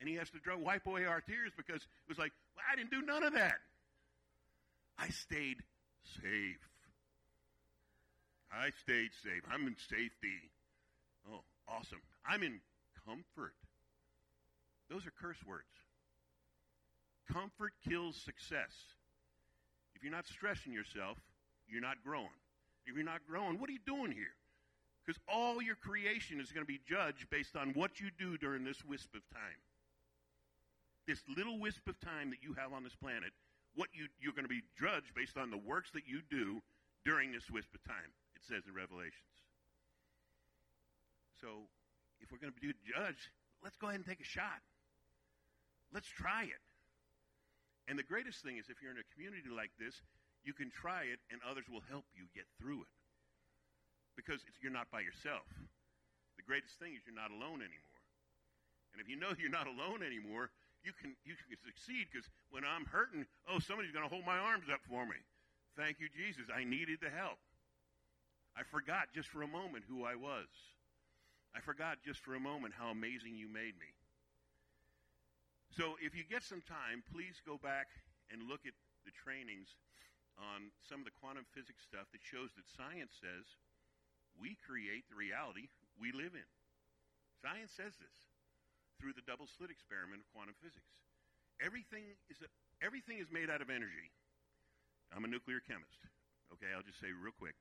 And 0.00 0.08
he 0.08 0.14
has 0.16 0.30
to 0.30 0.38
wipe 0.56 0.86
away 0.86 1.04
our 1.04 1.20
tears 1.20 1.52
because 1.56 1.82
it 1.82 2.08
was 2.08 2.18
like, 2.18 2.32
well, 2.54 2.64
I 2.70 2.76
didn't 2.76 2.90
do 2.90 3.02
none 3.02 3.24
of 3.24 3.32
that. 3.34 3.56
I 4.98 5.08
stayed 5.08 5.58
safe. 6.22 6.58
I 8.52 8.70
stayed 8.82 9.10
safe. 9.22 9.42
I'm 9.52 9.66
in 9.66 9.76
safety. 9.88 10.50
Oh, 11.30 11.40
awesome. 11.68 12.00
I'm 12.26 12.42
in 12.42 12.60
comfort. 13.06 13.54
Those 14.90 15.06
are 15.06 15.12
curse 15.20 15.38
words. 15.46 15.66
Comfort 17.30 17.72
kills 17.88 18.16
success. 18.16 18.72
If 19.94 20.02
you're 20.02 20.12
not 20.12 20.26
stressing 20.26 20.72
yourself, 20.72 21.18
you're 21.68 21.82
not 21.82 21.96
growing. 22.04 22.28
If 22.86 22.94
you're 22.96 23.04
not 23.04 23.20
growing, 23.28 23.60
what 23.60 23.68
are 23.68 23.72
you 23.72 23.84
doing 23.86 24.12
here? 24.12 24.34
Because 25.04 25.20
all 25.28 25.60
your 25.60 25.74
creation 25.74 26.40
is 26.40 26.52
going 26.52 26.64
to 26.64 26.72
be 26.72 26.80
judged 26.88 27.28
based 27.30 27.56
on 27.56 27.70
what 27.74 28.00
you 28.00 28.08
do 28.18 28.38
during 28.38 28.64
this 28.64 28.82
wisp 28.84 29.14
of 29.14 29.20
time 29.30 29.60
this 31.08 31.24
little 31.24 31.58
wisp 31.58 31.88
of 31.88 31.96
time 32.04 32.28
that 32.28 32.44
you 32.44 32.52
have 32.60 32.76
on 32.76 32.84
this 32.84 32.94
planet, 32.94 33.32
what 33.74 33.88
you, 33.96 34.12
you're 34.20 34.36
going 34.36 34.44
to 34.44 34.52
be 34.52 34.60
judged 34.76 35.16
based 35.16 35.40
on 35.40 35.48
the 35.48 35.56
works 35.56 35.88
that 35.96 36.04
you 36.04 36.20
do 36.28 36.60
during 37.08 37.32
this 37.32 37.48
wisp 37.48 37.72
of 37.72 37.80
time, 37.88 38.12
it 38.36 38.44
says 38.44 38.68
in 38.68 38.76
Revelations. 38.76 39.32
So, 41.40 41.64
if 42.20 42.28
we're 42.28 42.42
going 42.42 42.52
to 42.52 42.60
be 42.60 42.76
judged, 42.84 43.32
let's 43.64 43.80
go 43.80 43.88
ahead 43.88 44.04
and 44.04 44.06
take 44.06 44.20
a 44.20 44.28
shot. 44.28 44.60
Let's 45.94 46.10
try 46.10 46.44
it. 46.44 46.60
And 47.88 47.96
the 47.96 48.04
greatest 48.04 48.44
thing 48.44 48.60
is 48.60 48.68
if 48.68 48.84
you're 48.84 48.92
in 48.92 49.00
a 49.00 49.08
community 49.16 49.48
like 49.48 49.72
this, 49.80 50.04
you 50.44 50.52
can 50.52 50.68
try 50.68 51.08
it 51.08 51.24
and 51.32 51.40
others 51.40 51.64
will 51.72 51.82
help 51.88 52.04
you 52.12 52.28
get 52.36 52.44
through 52.60 52.84
it. 52.84 52.92
Because 54.12 54.44
you're 54.60 54.74
not 54.74 54.92
by 54.92 55.00
yourself. 55.00 55.48
The 56.36 56.44
greatest 56.44 56.76
thing 56.76 56.92
is 56.92 57.00
you're 57.08 57.16
not 57.16 57.32
alone 57.32 57.64
anymore. 57.64 57.96
And 58.92 59.00
if 59.00 59.08
you 59.08 59.16
know 59.16 59.32
you're 59.40 59.48
not 59.48 59.70
alone 59.70 60.04
anymore, 60.04 60.50
you 60.88 60.96
can 60.96 61.12
you 61.28 61.36
can 61.36 61.60
succeed 61.60 62.08
because 62.08 62.24
when 62.48 62.64
I'm 62.64 62.88
hurting, 62.88 63.28
oh, 63.44 63.60
somebody's 63.60 63.92
going 63.92 64.08
to 64.08 64.12
hold 64.12 64.24
my 64.24 64.40
arms 64.40 64.72
up 64.72 64.80
for 64.88 65.04
me. 65.04 65.20
Thank 65.76 66.00
you, 66.00 66.08
Jesus. 66.08 66.48
I 66.48 66.64
needed 66.64 67.04
the 67.04 67.12
help. 67.12 67.36
I 68.56 68.64
forgot 68.64 69.12
just 69.12 69.28
for 69.28 69.44
a 69.44 69.50
moment 69.50 69.84
who 69.84 70.08
I 70.08 70.16
was. 70.16 70.48
I 71.52 71.60
forgot 71.60 72.00
just 72.00 72.24
for 72.24 72.32
a 72.34 72.40
moment 72.40 72.72
how 72.72 72.88
amazing 72.88 73.36
you 73.36 73.52
made 73.52 73.76
me. 73.76 73.92
So 75.76 76.00
if 76.00 76.16
you 76.16 76.24
get 76.24 76.40
some 76.40 76.64
time, 76.64 77.04
please 77.12 77.38
go 77.44 77.60
back 77.60 77.92
and 78.32 78.48
look 78.48 78.64
at 78.64 78.72
the 79.04 79.12
trainings 79.12 79.76
on 80.40 80.72
some 80.80 81.04
of 81.04 81.06
the 81.06 81.14
quantum 81.20 81.44
physics 81.52 81.84
stuff 81.84 82.08
that 82.16 82.24
shows 82.24 82.48
that 82.56 82.64
science 82.64 83.12
says 83.20 83.44
we 84.40 84.56
create 84.64 85.04
the 85.12 85.18
reality 85.20 85.68
we 86.00 86.16
live 86.16 86.32
in. 86.32 86.48
Science 87.44 87.76
says 87.76 87.92
this. 88.00 88.18
Through 88.98 89.14
the 89.14 89.24
double 89.24 89.46
slit 89.46 89.70
experiment 89.70 90.22
of 90.22 90.28
quantum 90.34 90.58
physics. 90.58 90.90
Everything 91.58 92.14
is, 92.30 92.38
a, 92.42 92.48
everything 92.82 93.18
is 93.18 93.30
made 93.30 93.50
out 93.50 93.62
of 93.62 93.70
energy. 93.70 94.10
I'm 95.10 95.24
a 95.24 95.30
nuclear 95.30 95.58
chemist. 95.64 95.98
Okay, 96.54 96.70
I'll 96.70 96.86
just 96.86 97.00
say 97.00 97.10
real 97.10 97.34
quick. 97.34 97.56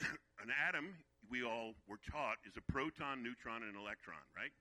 An 0.42 0.52
atom, 0.52 0.92
we 1.30 1.40
all 1.40 1.72
were 1.88 2.00
taught, 2.04 2.36
is 2.44 2.54
a 2.60 2.64
proton, 2.68 3.24
neutron, 3.24 3.64
and 3.64 3.72
an 3.72 3.80
electron, 3.80 4.20
right? 4.36 4.52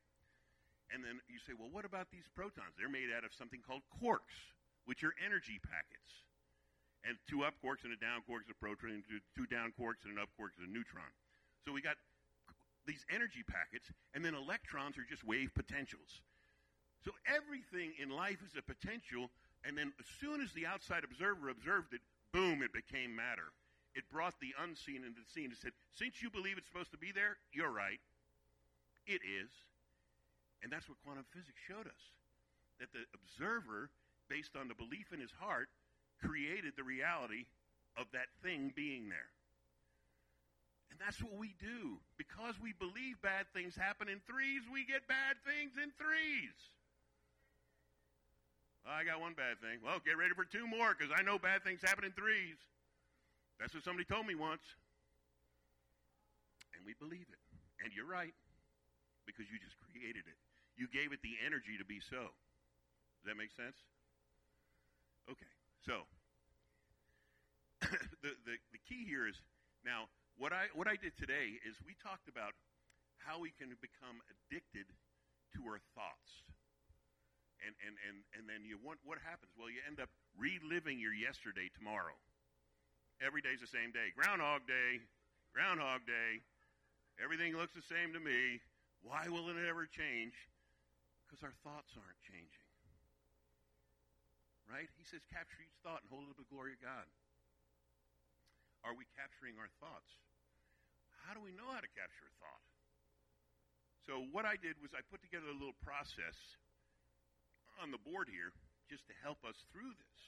And 0.93 1.03
then 1.03 1.19
you 1.27 1.41
say, 1.43 1.51
well, 1.57 1.69
what 1.69 1.83
about 1.83 2.13
these 2.13 2.29
protons? 2.31 2.77
They're 2.77 2.91
made 2.91 3.11
out 3.11 3.25
of 3.25 3.33
something 3.33 3.59
called 3.59 3.83
quarks, 3.99 4.53
which 4.85 5.03
are 5.03 5.11
energy 5.19 5.59
packets. 5.59 6.25
And 7.05 7.17
two 7.29 7.45
up 7.45 7.53
quarks 7.61 7.85
and 7.85 7.93
a 7.93 7.99
down 8.01 8.25
quark 8.25 8.47
is 8.47 8.53
a 8.53 8.57
proton, 8.57 9.05
two 9.05 9.45
down 9.45 9.73
quarks 9.77 10.05
and 10.05 10.17
an 10.17 10.21
up 10.21 10.31
quark 10.37 10.57
is 10.57 10.65
a 10.65 10.69
neutron. 10.69 11.09
So 11.65 11.73
we 11.73 11.81
got 11.81 11.97
these 12.85 13.05
energy 13.09 13.43
packets, 13.45 13.89
and 14.13 14.23
then 14.23 14.35
electrons 14.35 14.97
are 14.97 15.07
just 15.09 15.23
wave 15.23 15.53
potentials. 15.53 16.21
So 17.03 17.11
everything 17.29 17.93
in 18.01 18.09
life 18.09 18.41
is 18.45 18.57
a 18.57 18.61
potential, 18.61 19.29
and 19.63 19.77
then 19.77 19.93
as 19.99 20.05
soon 20.19 20.41
as 20.41 20.51
the 20.53 20.65
outside 20.65 21.03
observer 21.03 21.49
observed 21.49 21.93
it, 21.93 22.01
boom, 22.31 22.61
it 22.61 22.73
became 22.73 23.15
matter. 23.15 23.53
It 23.95 24.03
brought 24.11 24.35
the 24.41 24.53
unseen 24.59 25.07
into 25.07 25.21
the 25.21 25.31
seen. 25.33 25.51
It 25.51 25.57
said, 25.61 25.71
since 25.93 26.21
you 26.21 26.29
believe 26.29 26.57
it's 26.57 26.67
supposed 26.67 26.91
to 26.91 26.97
be 26.97 27.13
there, 27.13 27.37
you're 27.53 27.71
right. 27.71 28.01
It 29.07 29.21
is. 29.23 29.49
And 30.61 30.73
that's 30.73 30.89
what 30.89 30.97
quantum 31.05 31.25
physics 31.31 31.61
showed 31.67 31.87
us. 31.87 32.03
That 32.79 32.91
the 32.91 33.05
observer, 33.15 33.89
based 34.27 34.57
on 34.59 34.67
the 34.67 34.75
belief 34.75 35.13
in 35.13 35.21
his 35.21 35.31
heart, 35.31 35.69
created 36.19 36.73
the 36.75 36.83
reality 36.83 37.45
of 37.95 38.11
that 38.11 38.27
thing 38.43 38.73
being 38.75 39.07
there. 39.07 39.31
And 40.91 40.99
that's 40.99 41.21
what 41.21 41.35
we 41.35 41.55
do. 41.59 41.99
Because 42.17 42.55
we 42.61 42.73
believe 42.77 43.21
bad 43.21 43.45
things 43.53 43.75
happen 43.75 44.07
in 44.07 44.21
threes, 44.29 44.63
we 44.71 44.85
get 44.85 45.07
bad 45.07 45.35
things 45.43 45.73
in 45.75 45.91
threes. 45.97 46.55
Well, 48.85 48.93
I 48.93 49.03
got 49.03 49.19
one 49.19 49.33
bad 49.33 49.57
thing. 49.59 49.81
Well, 49.81 49.97
get 50.05 50.13
ready 50.13 50.37
for 50.37 50.45
two 50.45 50.69
more 50.69 50.93
because 50.93 51.09
I 51.09 51.25
know 51.25 51.41
bad 51.41 51.65
things 51.65 51.81
happen 51.81 52.05
in 52.05 52.13
threes. 52.13 52.61
That's 53.57 53.73
what 53.73 53.81
somebody 53.81 54.05
told 54.05 54.29
me 54.29 54.37
once. 54.37 54.61
And 56.77 56.85
we 56.85 56.93
believe 57.01 57.25
it. 57.25 57.41
And 57.81 57.89
you're 57.97 58.07
right 58.07 58.33
because 59.25 59.49
you 59.49 59.57
just 59.57 59.73
created 59.89 60.29
it. 60.29 60.37
You 60.77 60.85
gave 60.91 61.11
it 61.11 61.19
the 61.25 61.33
energy 61.41 61.81
to 61.81 61.85
be 61.85 61.97
so. 61.97 62.29
Does 63.25 63.33
that 63.33 63.37
make 63.41 63.49
sense? 63.57 63.75
Okay. 65.25 65.49
So, 65.81 66.05
the, 68.21 68.31
the, 68.45 68.55
the 68.69 68.81
key 68.85 69.05
here 69.07 69.25
is 69.25 69.41
now, 69.81 70.09
what 70.37 70.51
I 70.51 70.67
what 70.75 70.87
I 70.87 70.99
did 70.99 71.15
today 71.15 71.59
is 71.63 71.79
we 71.87 71.95
talked 71.99 72.27
about 72.27 72.53
how 73.23 73.39
we 73.39 73.55
can 73.55 73.71
become 73.79 74.19
addicted 74.27 74.87
to 75.55 75.59
our 75.67 75.79
thoughts. 75.95 76.43
And 77.63 77.73
and 77.81 77.95
and 78.03 78.17
and 78.35 78.43
then 78.45 78.67
you 78.67 78.75
want 78.77 78.99
what 79.07 79.17
happens? 79.23 79.55
Well, 79.55 79.71
you 79.71 79.79
end 79.87 80.03
up 80.03 80.11
reliving 80.35 80.99
your 80.99 81.15
yesterday 81.15 81.71
tomorrow. 81.71 82.19
Every 83.23 83.39
day's 83.39 83.63
the 83.63 83.71
same 83.71 83.95
day. 83.95 84.11
Groundhog 84.11 84.67
Day, 84.67 84.99
Groundhog 85.55 86.03
Day. 86.03 86.43
Everything 87.15 87.55
looks 87.55 87.71
the 87.71 87.87
same 87.87 88.11
to 88.11 88.19
me. 88.19 88.59
Why 88.99 89.31
will 89.31 89.47
it 89.47 89.55
ever 89.55 89.87
change? 89.87 90.35
Because 91.23 91.39
our 91.47 91.55
thoughts 91.63 91.95
aren't 91.95 92.19
changing. 92.27 92.67
Right? 94.67 94.91
He 94.99 95.05
says, 95.07 95.23
capture 95.31 95.63
each 95.63 95.79
thought 95.79 96.03
and 96.03 96.09
hold 96.11 96.27
it 96.27 96.35
to 96.35 96.43
the 96.43 96.49
glory 96.51 96.75
of 96.75 96.81
God. 96.83 97.07
Are 98.85 98.93
we 98.93 99.09
capturing 99.17 99.57
our 99.57 99.67
thoughts? 99.81 100.21
How 101.25 101.33
do 101.33 101.41
we 101.41 101.49
know 101.57 101.65
how 101.73 101.81
to 101.81 101.89
capture 101.97 102.29
a 102.29 102.35
thought? 102.37 102.65
So 104.05 104.29
what 104.29 104.45
I 104.45 104.61
did 104.61 104.77
was 104.77 104.93
I 104.93 105.01
put 105.09 105.25
together 105.25 105.49
a 105.49 105.57
little 105.57 105.73
process 105.81 106.37
on 107.81 107.89
the 107.89 107.97
board 107.97 108.29
here 108.29 108.53
just 108.85 109.09
to 109.09 109.13
help 109.25 109.41
us 109.41 109.57
through 109.73 109.89
this. 109.97 110.19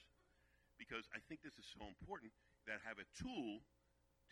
Because 0.81 1.05
I 1.13 1.21
think 1.29 1.45
this 1.45 1.53
is 1.61 1.69
so 1.69 1.85
important 1.85 2.33
that 2.65 2.81
I 2.81 2.83
have 2.89 2.97
a 2.97 3.05
tool 3.13 3.61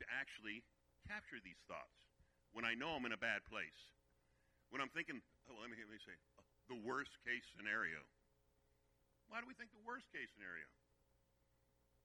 to 0.02 0.04
actually 0.10 0.66
capture 1.06 1.38
these 1.46 1.62
thoughts 1.70 2.10
when 2.58 2.66
I 2.66 2.74
know 2.74 2.98
I'm 2.98 3.06
in 3.06 3.14
a 3.14 3.22
bad 3.22 3.46
place. 3.46 3.94
When 4.74 4.82
I'm 4.82 4.90
thinking, 4.90 5.22
oh, 5.46 5.58
let 5.62 5.70
me, 5.70 5.78
let 5.78 5.94
me 5.94 6.02
say, 6.02 6.18
uh, 6.42 6.46
the 6.66 6.82
worst 6.82 7.14
case 7.22 7.46
scenario. 7.54 8.02
Why 9.30 9.38
do 9.42 9.46
we 9.46 9.54
think 9.54 9.70
the 9.70 9.86
worst 9.86 10.10
case 10.10 10.34
scenario? 10.34 10.66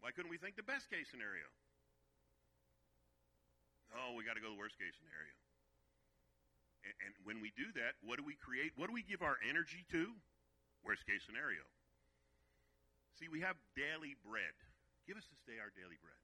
Why 0.05 0.13
couldn't 0.13 0.33
we 0.33 0.41
think 0.41 0.61
the 0.61 0.69
best 0.69 0.93
case 0.93 1.09
scenario? 1.09 1.49
Oh, 3.95 4.15
we 4.15 4.23
got 4.23 4.39
to 4.39 4.43
go 4.43 4.51
to 4.51 4.55
the 4.55 4.63
worst 4.63 4.79
case 4.79 4.95
scenario. 4.99 5.35
And, 6.87 6.95
and 7.05 7.13
when 7.27 7.43
we 7.43 7.51
do 7.59 7.69
that, 7.77 7.99
what 8.01 8.17
do 8.17 8.25
we 8.25 8.39
create? 8.39 8.73
What 8.79 8.89
do 8.89 8.95
we 8.95 9.03
give 9.03 9.21
our 9.21 9.37
energy 9.45 9.85
to? 9.91 10.15
Worst 10.87 11.05
case 11.05 11.27
scenario. 11.27 11.67
See, 13.19 13.29
we 13.29 13.45
have 13.45 13.61
daily 13.77 14.17
bread. 14.25 14.57
Give 15.05 15.21
us 15.21 15.29
this 15.29 15.43
day 15.45 15.61
our 15.61 15.69
daily 15.77 16.01
bread. 16.01 16.17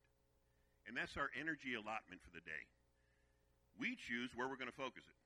And 0.88 0.96
that's 0.96 1.18
our 1.18 1.28
energy 1.34 1.74
allotment 1.74 2.22
for 2.22 2.32
the 2.32 2.40
day. 2.46 2.64
We 3.76 3.98
choose 3.98 4.32
where 4.32 4.48
we're 4.48 4.56
going 4.56 4.72
to 4.72 4.80
focus 4.80 5.04
it. 5.04 5.18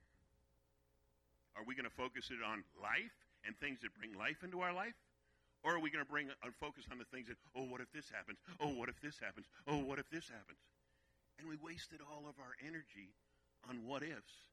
Are 1.55 1.63
we 1.63 1.77
going 1.77 1.87
to 1.87 1.95
focus 1.95 2.33
it 2.33 2.43
on 2.43 2.65
life 2.81 3.15
and 3.45 3.55
things 3.59 3.85
that 3.87 3.95
bring 3.95 4.17
life 4.17 4.43
into 4.43 4.65
our 4.65 4.73
life? 4.73 4.97
Or 5.63 5.77
are 5.77 5.83
we 5.83 5.93
going 5.93 6.03
to 6.03 6.09
bring 6.09 6.33
a 6.33 6.51
focus 6.57 6.89
on 6.91 6.97
the 6.97 7.05
things 7.13 7.29
that, 7.29 7.37
oh, 7.53 7.69
what 7.69 7.85
if 7.85 7.93
this 7.93 8.09
happens? 8.09 8.41
Oh, 8.59 8.73
what 8.73 8.89
if 8.89 8.99
this 8.99 9.21
happens? 9.21 9.47
Oh, 9.69 9.85
what 9.85 10.01
if 10.01 10.09
this 10.09 10.27
happens? 10.27 10.59
And 11.41 11.49
we 11.49 11.57
wasted 11.57 12.05
all 12.05 12.29
of 12.29 12.37
our 12.37 12.53
energy 12.61 13.17
on 13.65 13.89
what 13.89 14.05
ifs. 14.05 14.53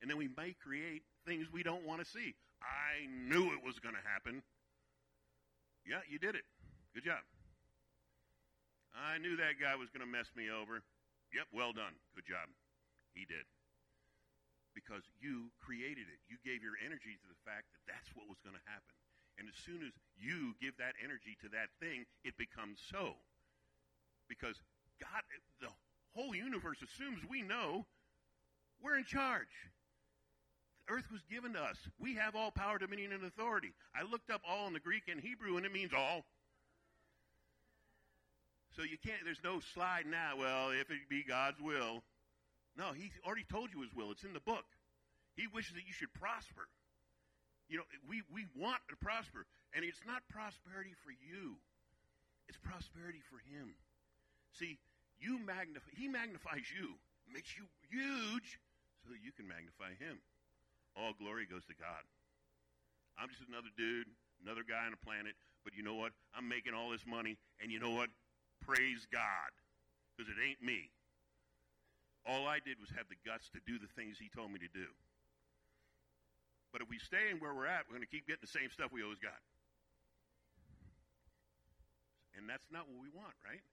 And 0.00 0.06
then 0.06 0.16
we 0.16 0.30
may 0.30 0.54
create 0.54 1.02
things 1.26 1.50
we 1.50 1.66
don't 1.66 1.82
want 1.82 1.98
to 1.98 2.06
see. 2.06 2.38
I 2.62 3.10
knew 3.10 3.50
it 3.50 3.66
was 3.66 3.82
going 3.82 3.98
to 3.98 4.06
happen. 4.06 4.42
Yeah, 5.82 6.06
you 6.06 6.22
did 6.22 6.38
it. 6.38 6.46
Good 6.94 7.10
job. 7.10 7.22
I 8.94 9.18
knew 9.18 9.34
that 9.38 9.58
guy 9.58 9.74
was 9.74 9.90
going 9.90 10.06
to 10.06 10.10
mess 10.10 10.30
me 10.38 10.50
over. 10.50 10.82
Yep, 11.34 11.50
well 11.50 11.74
done. 11.74 11.98
Good 12.14 12.26
job. 12.26 12.46
He 13.14 13.26
did. 13.26 13.46
Because 14.74 15.02
you 15.18 15.50
created 15.58 16.06
it. 16.06 16.22
You 16.30 16.38
gave 16.46 16.62
your 16.62 16.78
energy 16.78 17.18
to 17.18 17.26
the 17.26 17.38
fact 17.42 17.66
that 17.74 17.82
that's 17.90 18.10
what 18.14 18.30
was 18.30 18.38
going 18.46 18.54
to 18.54 18.66
happen. 18.70 18.94
And 19.38 19.46
as 19.50 19.58
soon 19.58 19.82
as 19.82 19.94
you 20.18 20.54
give 20.58 20.78
that 20.78 20.98
energy 20.98 21.38
to 21.42 21.48
that 21.54 21.70
thing, 21.78 22.06
it 22.22 22.34
becomes 22.38 22.78
so. 22.78 23.18
Because 24.26 24.58
God, 24.98 25.22
the 25.62 25.70
whole 26.14 26.34
universe 26.34 26.78
assumes 26.82 27.20
we 27.28 27.42
know 27.42 27.86
we're 28.82 28.98
in 28.98 29.04
charge. 29.04 29.48
The 30.86 30.94
earth 30.94 31.10
was 31.12 31.22
given 31.30 31.52
to 31.54 31.60
us. 31.60 31.76
We 31.98 32.14
have 32.14 32.34
all 32.34 32.50
power, 32.50 32.78
dominion, 32.78 33.12
and 33.12 33.24
authority. 33.24 33.72
I 33.94 34.08
looked 34.08 34.30
up 34.30 34.40
all 34.48 34.66
in 34.66 34.72
the 34.72 34.80
Greek 34.80 35.04
and 35.10 35.20
Hebrew, 35.20 35.56
and 35.56 35.66
it 35.66 35.72
means 35.72 35.92
all. 35.96 36.24
So 38.76 38.82
you 38.82 38.96
can't, 39.04 39.18
there's 39.24 39.42
no 39.42 39.60
slide 39.74 40.06
now, 40.06 40.38
well, 40.38 40.70
if 40.70 40.90
it 40.90 41.08
be 41.10 41.24
God's 41.26 41.60
will. 41.60 42.02
No, 42.76 42.92
He 42.94 43.10
already 43.26 43.44
told 43.50 43.74
you 43.74 43.82
His 43.82 43.92
will. 43.92 44.12
It's 44.12 44.24
in 44.24 44.32
the 44.32 44.40
book. 44.40 44.64
He 45.34 45.46
wishes 45.46 45.74
that 45.74 45.86
you 45.86 45.92
should 45.92 46.14
prosper. 46.14 46.68
You 47.68 47.78
know, 47.78 47.84
we, 48.08 48.22
we 48.32 48.46
want 48.56 48.80
to 48.88 48.96
prosper. 48.96 49.46
And 49.74 49.84
it's 49.84 50.00
not 50.06 50.22
prosperity 50.30 50.94
for 51.04 51.10
you, 51.10 51.58
it's 52.48 52.58
prosperity 52.58 53.20
for 53.28 53.42
Him. 53.50 53.74
See, 54.54 54.78
you 55.20 55.38
magnify, 55.42 55.90
he 55.94 56.08
magnifies 56.08 56.66
you, 56.70 56.94
makes 57.26 57.54
you 57.58 57.66
huge 57.90 58.58
so 59.04 59.10
that 59.12 59.20
you 59.22 59.32
can 59.32 59.46
magnify 59.46 59.94
him. 59.98 60.18
All 60.96 61.14
glory 61.14 61.46
goes 61.46 61.66
to 61.66 61.76
God. 61.78 62.02
I'm 63.18 63.28
just 63.28 63.42
another 63.46 63.70
dude, 63.74 64.06
another 64.42 64.62
guy 64.62 64.86
on 64.86 64.94
a 64.94 65.02
planet, 65.02 65.34
but 65.66 65.74
you 65.74 65.82
know 65.82 65.98
what? 65.98 66.14
I'm 66.34 66.46
making 66.46 66.74
all 66.74 66.90
this 66.90 67.06
money, 67.06 67.38
and 67.58 67.70
you 67.70 67.82
know 67.82 67.90
what? 67.90 68.10
Praise 68.62 69.06
God, 69.10 69.50
because 70.14 70.30
it 70.30 70.38
ain't 70.38 70.62
me. 70.62 70.90
All 72.26 72.46
I 72.46 72.62
did 72.62 72.78
was 72.78 72.90
have 72.94 73.10
the 73.10 73.18
guts 73.26 73.50
to 73.54 73.60
do 73.66 73.78
the 73.78 73.90
things 73.98 74.18
he 74.18 74.30
told 74.30 74.52
me 74.52 74.58
to 74.62 74.70
do. 74.70 74.86
But 76.70 76.82
if 76.82 76.88
we 76.90 76.98
stay 77.00 77.32
in 77.32 77.40
where 77.40 77.54
we're 77.54 77.70
at, 77.70 77.88
we're 77.88 77.96
going 77.96 78.06
to 78.06 78.12
keep 78.12 78.28
getting 78.28 78.44
the 78.44 78.52
same 78.52 78.68
stuff 78.68 78.92
we 78.92 79.02
always 79.02 79.22
got. 79.22 79.40
And 82.36 82.46
that's 82.46 82.68
not 82.70 82.86
what 82.86 83.00
we 83.00 83.08
want, 83.10 83.34
right? 83.42 83.64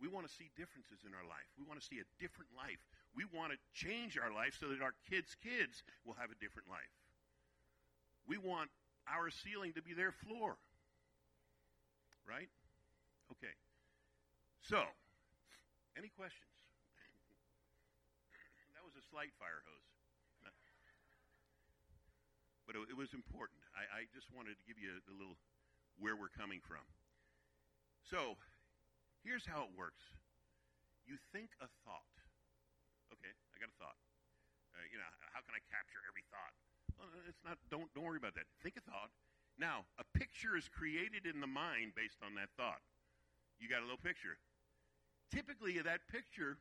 We 0.00 0.08
want 0.08 0.24
to 0.24 0.32
see 0.32 0.48
differences 0.56 1.04
in 1.04 1.12
our 1.12 1.26
life. 1.28 1.44
We 1.60 1.68
want 1.68 1.76
to 1.76 1.84
see 1.84 2.00
a 2.00 2.08
different 2.16 2.48
life. 2.56 2.80
We 3.12 3.28
want 3.28 3.52
to 3.52 3.60
change 3.76 4.16
our 4.16 4.32
life 4.32 4.56
so 4.56 4.72
that 4.72 4.80
our 4.80 4.96
kids' 5.04 5.36
kids 5.36 5.84
will 6.08 6.16
have 6.16 6.32
a 6.32 6.38
different 6.40 6.72
life. 6.72 6.88
We 8.24 8.40
want 8.40 8.72
our 9.04 9.28
ceiling 9.28 9.76
to 9.76 9.84
be 9.84 9.92
their 9.92 10.12
floor. 10.12 10.56
Right? 12.24 12.48
Okay. 13.36 13.52
So, 14.64 14.80
any 15.98 16.08
questions? 16.08 16.48
that 18.72 18.86
was 18.86 18.96
a 18.96 19.04
slight 19.04 19.36
fire 19.36 19.60
hose. 19.68 19.90
But 22.70 22.86
it, 22.86 22.94
was 22.94 23.10
important. 23.18 23.58
I, 23.74 23.82
I 23.82 24.00
just 24.14 24.30
wanted 24.30 24.54
to 24.54 24.62
give 24.62 24.78
you 24.78 24.94
a, 24.94 25.02
a 25.10 25.14
little 25.18 25.34
where 25.98 26.14
we're 26.14 26.30
coming 26.30 26.62
from. 26.62 26.86
So, 28.06 28.38
Here's 29.24 29.44
how 29.44 29.68
it 29.68 29.72
works 29.76 30.00
you 31.10 31.18
think 31.34 31.50
a 31.58 31.66
thought. 31.82 32.14
Okay, 33.10 33.34
I 33.50 33.56
got 33.58 33.66
a 33.66 33.78
thought. 33.82 33.98
Uh, 34.70 34.86
you 34.86 34.96
know, 35.02 35.10
how 35.34 35.42
can 35.42 35.58
I 35.58 35.62
capture 35.66 35.98
every 36.06 36.22
thought? 36.30 36.54
Well, 36.94 37.10
it's 37.26 37.42
not. 37.42 37.58
Don't 37.66 37.90
don't 37.92 38.06
worry 38.06 38.22
about 38.22 38.38
that. 38.38 38.46
Think 38.62 38.78
a 38.78 38.84
thought. 38.86 39.10
Now, 39.58 39.84
a 39.98 40.06
picture 40.14 40.54
is 40.54 40.70
created 40.70 41.26
in 41.26 41.42
the 41.42 41.50
mind 41.50 41.98
based 41.98 42.22
on 42.22 42.38
that 42.38 42.54
thought. 42.54 42.80
You 43.58 43.66
got 43.66 43.82
a 43.82 43.86
little 43.90 44.00
picture. 44.00 44.38
Typically, 45.34 45.76
that 45.82 46.06
picture, 46.06 46.56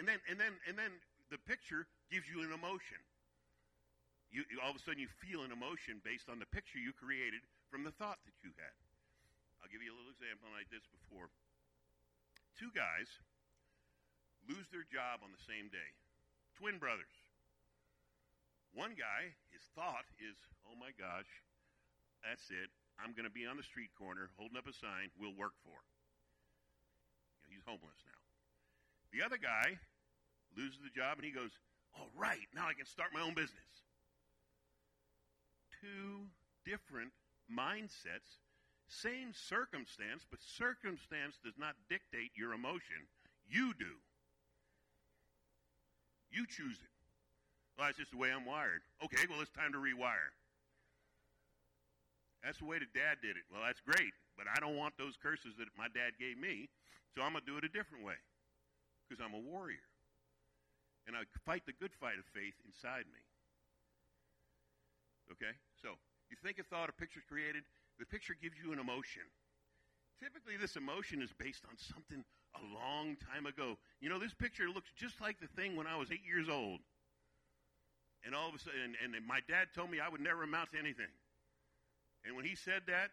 and 0.00 0.08
then 0.08 0.18
and 0.26 0.40
then 0.40 0.56
and 0.64 0.80
then 0.80 0.96
the 1.28 1.38
picture 1.44 1.84
gives 2.08 2.24
you 2.24 2.40
an 2.40 2.50
emotion. 2.56 2.98
You, 4.32 4.42
all 4.58 4.74
of 4.74 4.76
a 4.76 4.82
sudden 4.82 4.98
you 4.98 5.08
feel 5.22 5.46
an 5.46 5.54
emotion 5.54 6.02
based 6.02 6.26
on 6.26 6.42
the 6.42 6.50
picture 6.50 6.82
you 6.82 6.90
created 6.90 7.46
from 7.70 7.86
the 7.86 7.94
thought 7.94 8.18
that 8.26 8.36
you 8.42 8.50
had. 8.58 8.74
I'll 9.62 9.70
give 9.70 9.80
you 9.80 9.94
a 9.94 9.96
little 9.96 10.10
example 10.12 10.50
like 10.50 10.66
this 10.66 10.82
before. 10.90 11.30
Two 12.56 12.72
guys 12.72 13.08
lose 14.48 14.66
their 14.72 14.86
job 14.88 15.20
on 15.20 15.30
the 15.30 15.44
same 15.44 15.68
day. 15.68 15.90
Twin 16.56 16.80
brothers. 16.80 17.12
One 18.72 18.96
guy, 18.96 19.32
his 19.52 19.64
thought 19.72 20.04
is, 20.20 20.36
oh 20.68 20.76
my 20.76 20.92
gosh, 20.96 21.28
that's 22.24 22.48
it. 22.52 22.68
I'm 22.96 23.12
going 23.12 23.28
to 23.28 23.32
be 23.32 23.44
on 23.44 23.56
the 23.60 23.64
street 23.64 23.92
corner 23.96 24.32
holding 24.40 24.56
up 24.56 24.68
a 24.68 24.72
sign, 24.72 25.12
we'll 25.20 25.36
work 25.36 25.56
for. 25.64 25.76
You 27.40 27.40
know, 27.44 27.52
he's 27.52 27.64
homeless 27.68 28.00
now. 28.08 28.20
The 29.12 29.24
other 29.24 29.36
guy 29.36 29.76
loses 30.56 30.80
the 30.80 30.92
job 30.92 31.20
and 31.20 31.24
he 31.24 31.32
goes, 31.32 31.52
all 31.92 32.08
right, 32.16 32.48
now 32.52 32.68
I 32.68 32.76
can 32.76 32.88
start 32.88 33.12
my 33.12 33.20
own 33.20 33.32
business. 33.36 33.84
Two 35.80 36.28
different 36.64 37.12
mindsets, 37.48 38.40
same 38.88 39.34
circumstance, 39.34 40.22
but 40.30 40.38
circumstance 40.40 41.38
does 41.42 41.58
not 41.58 41.74
dictate 41.90 42.30
your 42.34 42.54
emotion. 42.54 43.06
You 43.48 43.74
do. 43.74 43.98
You 46.30 46.46
choose 46.46 46.78
it. 46.78 46.94
Well, 47.76 47.86
that's 47.86 47.98
just 47.98 48.12
the 48.12 48.18
way 48.18 48.32
I'm 48.32 48.46
wired. 48.46 48.82
Okay, 49.04 49.26
well, 49.28 49.40
it's 49.42 49.52
time 49.52 49.72
to 49.72 49.78
rewire. 49.78 50.32
That's 52.42 52.62
the 52.62 52.68
way 52.68 52.78
that 52.78 52.94
dad 52.94 53.18
did 53.20 53.36
it. 53.36 53.44
Well, 53.50 53.66
that's 53.66 53.82
great, 53.82 54.14
but 54.38 54.46
I 54.46 54.60
don't 54.62 54.78
want 54.78 54.94
those 54.96 55.18
curses 55.18 55.58
that 55.58 55.68
my 55.76 55.90
dad 55.90 56.14
gave 56.16 56.38
me, 56.38 56.70
so 57.12 57.20
I'm 57.20 57.34
going 57.34 57.44
to 57.44 57.50
do 57.50 57.58
it 57.58 57.66
a 57.66 57.72
different 57.72 58.06
way 58.06 58.16
because 59.04 59.18
I'm 59.18 59.34
a 59.34 59.42
warrior. 59.42 59.82
And 61.06 61.14
I 61.14 61.26
fight 61.44 61.66
the 61.66 61.76
good 61.76 61.94
fight 61.98 62.18
of 62.18 62.26
faith 62.34 62.54
inside 62.66 63.06
me. 63.10 63.22
Okay? 65.30 65.54
So, 65.78 65.98
you 66.30 66.36
think 66.38 66.58
a 66.58 66.66
thought, 66.66 66.90
a 66.90 66.96
picture's 66.96 67.26
created, 67.26 67.62
the 67.98 68.06
picture 68.06 68.34
gives 68.40 68.56
you 68.62 68.72
an 68.72 68.78
emotion. 68.78 69.22
Typically, 70.22 70.56
this 70.56 70.76
emotion 70.76 71.20
is 71.20 71.32
based 71.36 71.64
on 71.68 71.76
something 71.76 72.24
a 72.56 72.62
long 72.72 73.16
time 73.20 73.44
ago. 73.44 73.76
You 74.00 74.08
know, 74.08 74.18
this 74.18 74.32
picture 74.32 74.68
looks 74.68 74.88
just 74.96 75.20
like 75.20 75.40
the 75.40 75.48
thing 75.48 75.76
when 75.76 75.86
I 75.86 75.96
was 75.96 76.10
eight 76.10 76.24
years 76.24 76.48
old. 76.48 76.80
And 78.24 78.34
all 78.34 78.48
of 78.48 78.54
a 78.54 78.58
sudden, 78.58 78.96
and, 78.96 79.14
and 79.14 79.26
my 79.26 79.40
dad 79.46 79.68
told 79.76 79.90
me 79.90 80.00
I 80.00 80.08
would 80.08 80.24
never 80.24 80.42
amount 80.42 80.72
to 80.72 80.78
anything. 80.78 81.12
And 82.24 82.34
when 82.34 82.44
he 82.44 82.56
said 82.56 82.82
that, 82.88 83.12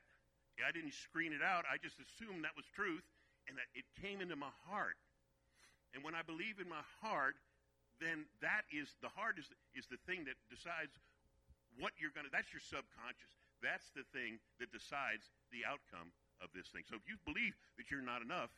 I 0.62 0.72
didn't 0.72 0.94
screen 0.94 1.34
it 1.34 1.44
out. 1.44 1.66
I 1.70 1.78
just 1.78 1.98
assumed 2.00 2.46
that 2.46 2.56
was 2.56 2.66
truth, 2.74 3.04
and 3.50 3.58
that 3.58 3.68
it 3.76 3.86
came 4.00 4.22
into 4.22 4.38
my 4.38 4.54
heart. 4.66 4.98
And 5.94 6.02
when 6.02 6.16
I 6.16 6.22
believe 6.26 6.58
in 6.58 6.70
my 6.70 6.82
heart, 7.02 7.38
then 8.02 8.26
that 8.42 8.66
is 8.74 8.90
the 9.02 9.10
heart 9.14 9.38
is 9.38 9.46
is 9.78 9.86
the 9.86 10.02
thing 10.10 10.26
that 10.26 10.38
decides 10.50 10.98
what 11.78 11.94
you're 12.02 12.14
going 12.14 12.26
to. 12.26 12.34
That's 12.34 12.50
your 12.50 12.62
subconscious. 12.62 13.34
That's 13.64 13.88
the 13.96 14.04
thing 14.12 14.44
that 14.60 14.70
decides 14.76 15.32
the 15.56 15.64
outcome 15.64 16.12
of 16.44 16.52
this 16.52 16.68
thing. 16.68 16.84
So 16.84 17.00
if 17.00 17.08
you 17.08 17.16
believe 17.24 17.56
that 17.80 17.88
you're 17.90 18.04
not 18.04 18.22
enough, 18.22 18.52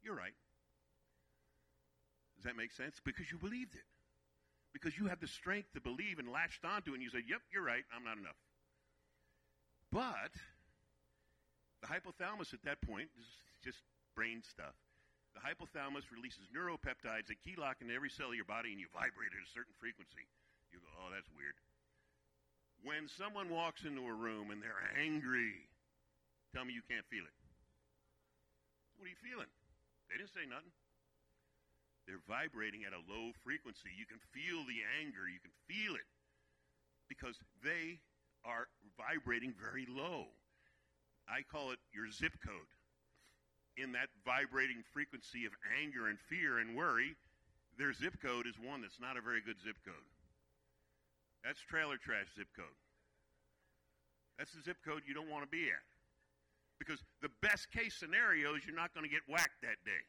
you're 0.00 0.16
right. 0.16 0.34
Does 2.34 2.48
that 2.48 2.56
make 2.56 2.72
sense? 2.72 2.98
Because 3.04 3.30
you 3.30 3.36
believed 3.36 3.76
it 3.76 3.86
because 4.72 4.96
you 4.96 5.06
had 5.06 5.20
the 5.20 5.28
strength 5.28 5.68
to 5.76 5.80
believe 5.80 6.18
and 6.18 6.32
latched 6.32 6.64
onto 6.64 6.92
it, 6.92 6.96
and 6.96 7.04
you 7.04 7.12
say, 7.12 7.22
Yep, 7.28 7.44
you're 7.52 7.64
right, 7.64 7.84
I'm 7.92 8.02
not 8.02 8.16
enough. 8.16 8.40
But 9.92 10.32
the 11.84 11.88
hypothalamus 11.92 12.56
at 12.56 12.64
that 12.64 12.80
point 12.80 13.12
is 13.20 13.28
just 13.60 13.84
brain 14.16 14.40
stuff. 14.40 14.74
The 15.36 15.44
hypothalamus 15.44 16.08
releases 16.08 16.48
neuropeptides 16.48 17.28
that 17.28 17.40
key 17.44 17.56
lock 17.56 17.84
into 17.84 17.92
every 17.92 18.08
cell 18.08 18.32
of 18.32 18.36
your 18.36 18.48
body, 18.48 18.72
and 18.72 18.80
you 18.80 18.88
vibrate 18.92 19.32
at 19.36 19.44
a 19.44 19.52
certain 19.52 19.76
frequency. 19.76 20.24
You 20.72 20.80
go, 20.80 20.88
Oh, 21.04 21.12
that's 21.12 21.28
weird. 21.36 21.56
When 22.82 23.06
someone 23.06 23.46
walks 23.48 23.86
into 23.86 24.02
a 24.02 24.14
room 24.14 24.50
and 24.50 24.58
they're 24.58 24.90
angry, 24.98 25.54
tell 26.50 26.66
me 26.66 26.74
you 26.74 26.82
can't 26.90 27.06
feel 27.06 27.22
it. 27.22 27.36
What 28.98 29.06
are 29.06 29.14
you 29.14 29.22
feeling? 29.22 29.50
They 30.10 30.18
didn't 30.18 30.34
say 30.34 30.46
nothing. 30.46 30.74
They're 32.06 32.22
vibrating 32.26 32.82
at 32.82 32.90
a 32.90 33.02
low 33.06 33.30
frequency. 33.46 33.94
You 33.94 34.06
can 34.06 34.18
feel 34.34 34.66
the 34.66 34.82
anger. 34.98 35.30
You 35.30 35.38
can 35.38 35.54
feel 35.70 35.94
it 35.94 36.06
because 37.06 37.38
they 37.62 38.02
are 38.44 38.66
vibrating 38.98 39.54
very 39.54 39.86
low. 39.86 40.26
I 41.30 41.46
call 41.46 41.70
it 41.70 41.78
your 41.94 42.10
zip 42.10 42.34
code. 42.42 42.70
In 43.78 43.94
that 43.94 44.10
vibrating 44.26 44.82
frequency 44.92 45.46
of 45.46 45.54
anger 45.80 46.10
and 46.10 46.18
fear 46.18 46.58
and 46.58 46.76
worry, 46.76 47.14
their 47.78 47.94
zip 47.94 48.20
code 48.20 48.46
is 48.46 48.58
one 48.58 48.82
that's 48.82 49.00
not 49.00 49.16
a 49.16 49.24
very 49.24 49.40
good 49.40 49.56
zip 49.62 49.78
code. 49.86 50.11
That's 51.44 51.60
trailer 51.60 51.96
trash 51.98 52.30
zip 52.36 52.48
code. 52.56 52.78
That's 54.38 54.52
the 54.52 54.62
zip 54.62 54.78
code 54.86 55.02
you 55.06 55.14
don't 55.14 55.30
want 55.30 55.44
to 55.44 55.50
be 55.50 55.68
at. 55.68 55.84
Because 56.78 57.04
the 57.20 57.30
best 57.42 57.70
case 57.70 57.94
scenario 57.94 58.54
is 58.54 58.66
you're 58.66 58.74
not 58.74 58.94
going 58.94 59.04
to 59.04 59.10
get 59.12 59.22
whacked 59.28 59.62
that 59.62 59.78
day. 59.84 60.02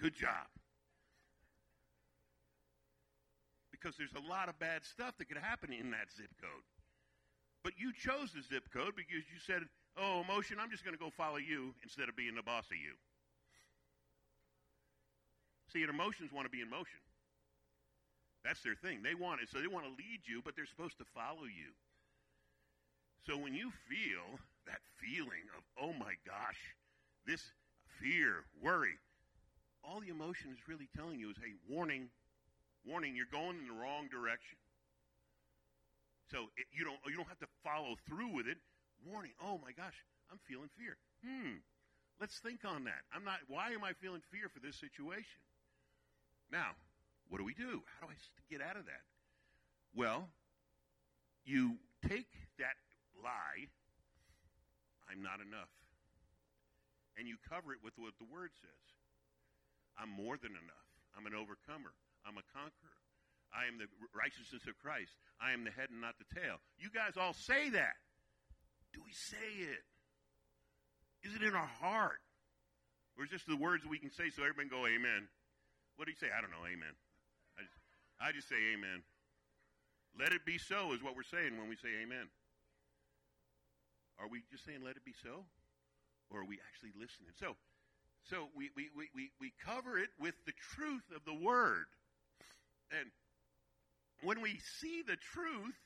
Good 0.00 0.14
job. 0.14 0.48
Because 3.70 3.96
there's 3.96 4.14
a 4.16 4.24
lot 4.30 4.48
of 4.48 4.58
bad 4.58 4.84
stuff 4.84 5.16
that 5.18 5.28
could 5.28 5.36
happen 5.36 5.72
in 5.72 5.90
that 5.90 6.08
zip 6.16 6.32
code. 6.40 6.64
But 7.62 7.74
you 7.76 7.92
chose 7.92 8.32
the 8.32 8.40
zip 8.40 8.68
code 8.72 8.96
because 8.96 9.24
you 9.28 9.40
said, 9.40 9.64
oh, 9.96 10.22
emotion, 10.24 10.56
I'm 10.60 10.70
just 10.70 10.84
going 10.84 10.96
to 10.96 11.00
go 11.00 11.10
follow 11.10 11.36
you 11.36 11.74
instead 11.82 12.08
of 12.08 12.16
being 12.16 12.34
the 12.34 12.42
boss 12.42 12.66
of 12.72 12.76
you. 12.76 12.96
See, 15.72 15.80
and 15.80 15.90
emotions 15.90 16.32
want 16.32 16.46
to 16.46 16.50
be 16.50 16.60
in 16.60 16.70
motion. 16.70 17.00
That's 18.44 18.60
their 18.60 18.76
thing. 18.76 19.00
They 19.02 19.14
want 19.14 19.40
it. 19.40 19.48
So 19.48 19.58
they 19.58 19.66
want 19.66 19.86
to 19.86 19.96
lead 19.96 20.28
you, 20.28 20.42
but 20.44 20.54
they're 20.54 20.68
supposed 20.68 20.98
to 20.98 21.08
follow 21.16 21.48
you. 21.48 21.72
So 23.24 23.38
when 23.40 23.54
you 23.54 23.72
feel 23.88 24.38
that 24.68 24.84
feeling 25.00 25.48
of, 25.56 25.64
oh 25.80 25.96
my 25.96 26.12
gosh, 26.28 26.76
this 27.26 27.40
fear, 28.00 28.44
worry, 28.60 29.00
all 29.82 30.00
the 30.00 30.12
emotion 30.12 30.52
is 30.52 30.68
really 30.68 30.88
telling 30.94 31.18
you 31.18 31.30
is, 31.30 31.36
hey, 31.40 31.56
warning, 31.68 32.08
warning, 32.84 33.16
you're 33.16 33.32
going 33.32 33.56
in 33.56 33.66
the 33.66 33.80
wrong 33.80 34.08
direction. 34.12 34.60
So 36.30 36.52
it, 36.56 36.66
you 36.72 36.84
don't 36.84 37.00
you 37.06 37.16
don't 37.16 37.28
have 37.28 37.40
to 37.40 37.52
follow 37.62 37.96
through 38.08 38.32
with 38.32 38.48
it. 38.48 38.56
Warning, 39.04 39.32
oh 39.40 39.60
my 39.60 39.72
gosh, 39.72 39.96
I'm 40.32 40.40
feeling 40.48 40.68
fear. 40.76 40.96
Hmm. 41.24 41.60
Let's 42.20 42.38
think 42.38 42.64
on 42.64 42.84
that. 42.84 43.04
I'm 43.12 43.24
not. 43.24 43.40
Why 43.48 43.70
am 43.70 43.84
I 43.84 43.92
feeling 43.92 44.22
fear 44.32 44.48
for 44.48 44.60
this 44.60 44.76
situation? 44.76 45.40
Now, 46.50 46.76
what 47.28 47.38
do 47.38 47.44
we 47.44 47.54
do? 47.54 47.82
How 47.98 48.06
do 48.06 48.12
I 48.12 48.18
get 48.50 48.60
out 48.60 48.76
of 48.76 48.86
that? 48.86 49.02
Well, 49.94 50.28
you 51.44 51.76
take 52.08 52.30
that 52.58 52.76
lie, 53.22 53.68
I'm 55.10 55.22
not 55.22 55.40
enough, 55.40 55.70
and 57.16 57.28
you 57.28 57.36
cover 57.48 57.72
it 57.72 57.80
with 57.82 57.94
what 57.96 58.14
the 58.18 58.26
word 58.26 58.50
says. 58.60 58.84
I'm 59.94 60.10
more 60.10 60.36
than 60.36 60.52
enough. 60.52 60.88
I'm 61.14 61.26
an 61.26 61.34
overcomer. 61.34 61.94
I'm 62.26 62.34
a 62.34 62.46
conqueror. 62.50 62.98
I 63.54 63.70
am 63.70 63.78
the 63.78 63.86
righteousness 64.10 64.66
of 64.66 64.74
Christ. 64.82 65.14
I 65.38 65.54
am 65.54 65.62
the 65.62 65.70
head 65.70 65.94
and 65.94 66.02
not 66.02 66.18
the 66.18 66.26
tail. 66.34 66.58
You 66.74 66.90
guys 66.90 67.14
all 67.14 67.32
say 67.32 67.70
that. 67.70 67.94
Do 68.90 68.98
we 69.06 69.14
say 69.14 69.62
it? 69.62 69.86
Is 71.22 71.34
it 71.34 71.42
in 71.46 71.54
our 71.54 71.70
heart? 71.78 72.18
Or 73.16 73.22
is 73.22 73.30
just 73.30 73.46
the 73.46 73.56
words 73.56 73.86
we 73.86 73.98
can 73.98 74.10
say 74.10 74.30
so 74.34 74.42
everybody 74.42 74.68
can 74.68 74.74
go, 74.74 74.86
Amen? 74.86 75.30
What 75.94 76.06
do 76.06 76.10
you 76.10 76.18
say? 76.18 76.34
I 76.34 76.42
don't 76.42 76.50
know, 76.50 76.66
Amen. 76.66 76.98
I 78.20 78.32
just, 78.32 78.48
say 78.48 78.56
Amen. 78.74 79.02
Let 80.18 80.32
it 80.32 80.46
be 80.46 80.58
so 80.58 80.92
is 80.92 81.02
what 81.02 81.16
we're 81.16 81.26
saying 81.26 81.58
when 81.58 81.68
we 81.68 81.76
say 81.76 81.90
Amen. 82.02 82.30
Are 84.18 84.28
we 84.28 84.42
just 84.50 84.64
saying 84.64 84.78
let 84.84 84.96
it 84.96 85.04
be 85.04 85.14
so? 85.22 85.44
Or 86.30 86.40
are 86.40 86.48
we 86.48 86.58
actually 86.70 86.94
listening? 86.94 87.34
So, 87.38 87.56
so 88.22 88.48
we, 88.56 88.70
we, 88.76 88.88
we, 88.96 89.10
we, 89.14 89.30
we 89.40 89.52
cover 89.60 89.98
it 89.98 90.10
with 90.18 90.34
the 90.46 90.54
truth 90.74 91.04
of 91.14 91.24
the 91.26 91.34
word. 91.34 91.86
And 92.90 93.10
when 94.22 94.40
we 94.40 94.58
see 94.80 95.02
the 95.02 95.18
truth, 95.18 95.76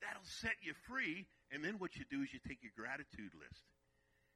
that'll 0.00 0.28
set 0.28 0.60
you 0.62 0.74
free. 0.86 1.26
And 1.50 1.64
then 1.64 1.80
what 1.80 1.96
you 1.96 2.04
do 2.10 2.22
is 2.22 2.32
you 2.32 2.40
take 2.46 2.62
your 2.62 2.76
gratitude 2.76 3.32
list. 3.34 3.64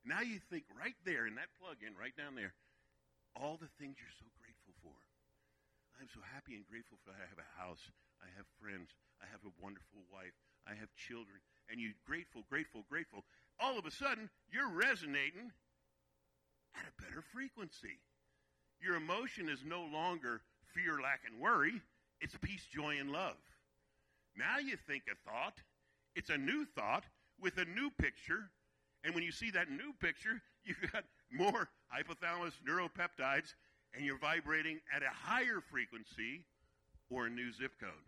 Now 0.04 0.20
you 0.22 0.40
think 0.50 0.64
right 0.72 0.96
there 1.04 1.26
in 1.26 1.36
that 1.36 1.52
plug 1.60 1.84
in, 1.84 1.92
right 1.94 2.16
down 2.16 2.34
there, 2.34 2.54
all 3.36 3.58
the 3.60 3.70
things 3.78 3.96
you're 4.00 4.16
so. 4.18 4.26
I'm 5.98 6.08
so 6.14 6.22
happy 6.22 6.54
and 6.54 6.62
grateful 6.70 6.98
for 7.02 7.10
that. 7.10 7.18
I 7.18 7.26
have 7.26 7.42
a 7.42 7.54
house. 7.58 7.82
I 8.22 8.30
have 8.38 8.46
friends. 8.62 8.94
I 9.18 9.26
have 9.34 9.42
a 9.42 9.52
wonderful 9.58 10.06
wife. 10.14 10.34
I 10.62 10.78
have 10.78 10.94
children. 10.94 11.42
And 11.66 11.82
you're 11.82 11.98
grateful, 12.06 12.46
grateful, 12.46 12.86
grateful. 12.86 13.26
All 13.58 13.78
of 13.78 13.84
a 13.84 13.90
sudden, 13.90 14.30
you're 14.46 14.70
resonating 14.70 15.50
at 16.78 16.86
a 16.86 17.02
better 17.02 17.22
frequency. 17.34 17.98
Your 18.78 18.94
emotion 18.94 19.48
is 19.50 19.66
no 19.66 19.82
longer 19.82 20.40
fear, 20.70 21.02
lack, 21.02 21.26
and 21.26 21.42
worry. 21.42 21.82
It's 22.20 22.38
peace, 22.40 22.62
joy, 22.70 22.98
and 23.00 23.10
love. 23.10 23.38
Now 24.36 24.58
you 24.62 24.76
think 24.76 25.02
a 25.10 25.18
thought. 25.28 25.58
It's 26.14 26.30
a 26.30 26.38
new 26.38 26.64
thought 26.64 27.04
with 27.40 27.58
a 27.58 27.64
new 27.64 27.90
picture. 27.98 28.50
And 29.02 29.14
when 29.14 29.24
you 29.24 29.32
see 29.32 29.50
that 29.50 29.70
new 29.70 29.92
picture, 30.00 30.42
you've 30.64 30.92
got 30.92 31.04
more 31.30 31.68
hypothalamus 31.90 32.54
neuropeptides 32.62 33.54
and 33.94 34.04
you're 34.04 34.18
vibrating 34.18 34.80
at 34.94 35.02
a 35.02 35.10
higher 35.10 35.60
frequency 35.60 36.44
or 37.10 37.26
a 37.26 37.30
new 37.30 37.52
zip 37.52 37.72
code. 37.80 38.06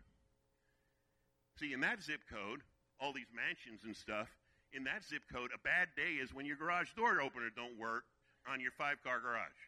See, 1.59 1.73
in 1.73 1.81
that 1.81 2.01
zip 2.01 2.21
code, 2.29 2.61
all 2.99 3.13
these 3.13 3.29
mansions 3.33 3.81
and 3.83 3.95
stuff, 3.95 4.29
in 4.73 4.83
that 4.85 5.03
zip 5.03 5.23
code, 5.31 5.51
a 5.53 5.59
bad 5.59 5.89
day 5.97 6.21
is 6.21 6.33
when 6.33 6.45
your 6.45 6.55
garage 6.55 6.93
door 6.95 7.19
opener 7.19 7.49
don't 7.53 7.77
work 7.77 8.05
on 8.47 8.61
your 8.61 8.71
five 8.71 9.03
car 9.03 9.19
garage. 9.19 9.61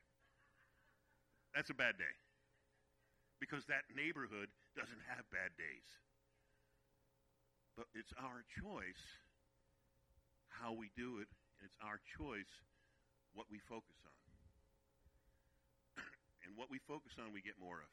That's 1.54 1.70
a 1.70 1.78
bad 1.78 1.98
day. 1.98 2.16
Because 3.40 3.66
that 3.68 3.84
neighborhood 3.94 4.48
doesn't 4.78 5.04
have 5.12 5.28
bad 5.30 5.52
days. 5.60 5.86
But 7.76 7.88
it's 7.94 8.14
our 8.18 8.46
choice 8.62 9.04
how 10.50 10.72
we 10.74 10.90
do 10.96 11.18
it, 11.18 11.28
and 11.60 11.66
it's 11.66 11.78
our 11.84 12.00
choice 12.06 12.50
what 13.34 13.48
we 13.52 13.60
focus 13.60 13.98
on. 14.06 14.13
And 16.44 16.56
what 16.60 16.68
we 16.68 16.80
focus 16.84 17.16
on, 17.20 17.32
we 17.32 17.42
get 17.42 17.56
more 17.60 17.80
of. 17.80 17.92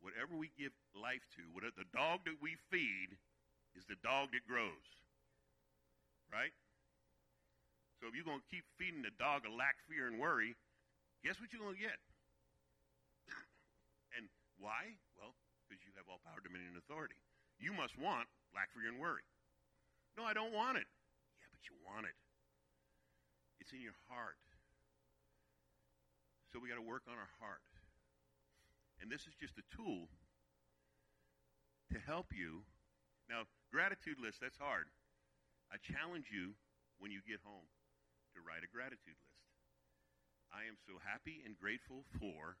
Whatever 0.00 0.38
we 0.38 0.50
give 0.54 0.72
life 0.94 1.24
to, 1.36 1.42
whatever 1.52 1.74
the 1.76 1.90
dog 1.90 2.24
that 2.24 2.38
we 2.38 2.54
feed 2.70 3.18
is 3.76 3.84
the 3.86 3.98
dog 4.00 4.30
that 4.32 4.46
grows. 4.46 4.86
Right? 6.30 6.54
So 7.98 8.06
if 8.06 8.14
you're 8.14 8.26
going 8.26 8.40
to 8.40 8.50
keep 8.50 8.62
feeding 8.78 9.02
the 9.02 9.14
dog 9.18 9.42
a 9.42 9.50
lack, 9.50 9.82
fear, 9.90 10.06
and 10.06 10.22
worry, 10.22 10.54
guess 11.26 11.36
what 11.42 11.50
you're 11.50 11.62
going 11.62 11.74
to 11.74 11.82
get? 11.82 11.98
and 14.16 14.30
why? 14.62 14.94
Well, 15.18 15.34
because 15.66 15.82
you 15.82 15.90
have 15.98 16.06
all 16.06 16.22
power, 16.22 16.38
dominion, 16.38 16.78
and 16.78 16.80
authority. 16.80 17.18
You 17.58 17.74
must 17.74 17.98
want 17.98 18.30
lack, 18.54 18.70
fear, 18.70 18.86
and 18.86 19.02
worry. 19.02 19.26
No, 20.14 20.22
I 20.22 20.30
don't 20.30 20.54
want 20.54 20.78
it. 20.78 20.86
Yeah, 21.42 21.50
but 21.50 21.62
you 21.66 21.74
want 21.82 22.06
it. 22.06 22.14
It's 23.58 23.74
in 23.74 23.82
your 23.82 23.98
heart. 24.06 24.38
So 26.48 26.58
we 26.58 26.68
got 26.68 26.80
to 26.80 26.84
work 26.84 27.04
on 27.04 27.20
our 27.20 27.32
heart. 27.38 27.64
And 28.98 29.12
this 29.12 29.28
is 29.28 29.36
just 29.36 29.60
a 29.60 29.66
tool 29.70 30.08
to 31.92 31.98
help 32.00 32.32
you. 32.32 32.64
Now, 33.28 33.44
gratitude 33.68 34.16
list, 34.16 34.40
that's 34.40 34.56
hard. 34.56 34.88
I 35.68 35.76
challenge 35.76 36.32
you 36.32 36.56
when 36.96 37.12
you 37.12 37.20
get 37.22 37.44
home 37.44 37.68
to 38.32 38.40
write 38.40 38.64
a 38.64 38.70
gratitude 38.72 39.20
list. 39.20 39.44
I 40.48 40.64
am 40.64 40.80
so 40.88 40.96
happy 41.04 41.44
and 41.44 41.52
grateful 41.60 42.08
for, 42.16 42.56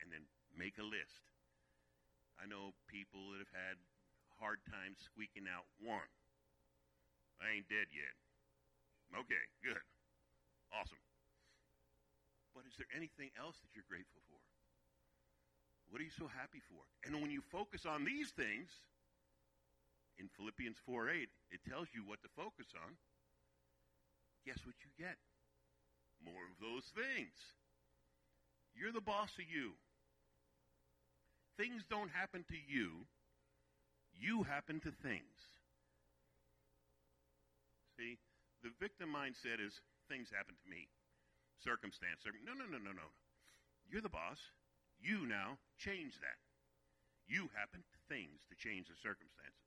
and 0.00 0.08
then 0.08 0.24
make 0.56 0.80
a 0.80 0.86
list. 0.86 1.28
I 2.40 2.48
know 2.48 2.72
people 2.88 3.36
that 3.36 3.44
have 3.44 3.52
had 3.52 3.76
hard 4.40 4.64
times 4.68 5.00
squeaking 5.04 5.48
out 5.48 5.68
one. 5.80 6.08
I 7.40 7.52
ain't 7.52 7.68
dead 7.68 7.92
yet. 7.92 8.16
Okay, 9.12 9.44
good. 9.60 9.84
Awesome. 10.72 11.00
But 12.56 12.64
is 12.64 12.72
there 12.80 12.88
anything 12.96 13.28
else 13.36 13.60
that 13.60 13.68
you're 13.76 13.84
grateful 13.84 14.24
for? 14.32 14.40
What 15.92 16.00
are 16.00 16.08
you 16.08 16.16
so 16.16 16.24
happy 16.32 16.64
for? 16.64 16.80
And 17.04 17.20
when 17.20 17.30
you 17.30 17.44
focus 17.52 17.84
on 17.84 18.08
these 18.08 18.32
things, 18.32 18.72
in 20.16 20.32
Philippians 20.32 20.80
4 20.88 21.10
8, 21.12 21.28
it 21.52 21.60
tells 21.68 21.88
you 21.92 22.00
what 22.08 22.24
to 22.24 22.28
focus 22.32 22.72
on. 22.72 22.96
Guess 24.48 24.64
what 24.64 24.74
you 24.80 24.90
get? 24.96 25.20
More 26.24 26.48
of 26.48 26.56
those 26.56 26.88
things. 26.96 27.36
You're 28.72 28.92
the 28.92 29.04
boss 29.04 29.36
of 29.36 29.44
you. 29.44 29.76
Things 31.56 31.84
don't 31.88 32.10
happen 32.10 32.44
to 32.48 32.56
you, 32.56 33.04
you 34.16 34.42
happen 34.44 34.80
to 34.80 34.92
things. 35.04 35.52
See, 37.96 38.18
the 38.62 38.70
victim 38.80 39.08
mindset 39.08 39.60
is 39.60 39.80
things 40.08 40.28
happen 40.32 40.54
to 40.56 40.70
me. 40.70 40.88
Circumstance. 41.62 42.22
No, 42.24 42.52
no, 42.52 42.66
no, 42.68 42.78
no, 42.78 42.92
no. 42.92 43.08
You're 43.88 44.04
the 44.04 44.12
boss. 44.12 44.38
You 45.00 45.26
now 45.26 45.58
change 45.78 46.20
that. 46.20 46.40
You 47.26 47.50
happen 47.58 47.82
to 47.82 47.98
things 48.06 48.46
to 48.48 48.54
change 48.54 48.86
the 48.86 48.98
circumstances. 48.98 49.66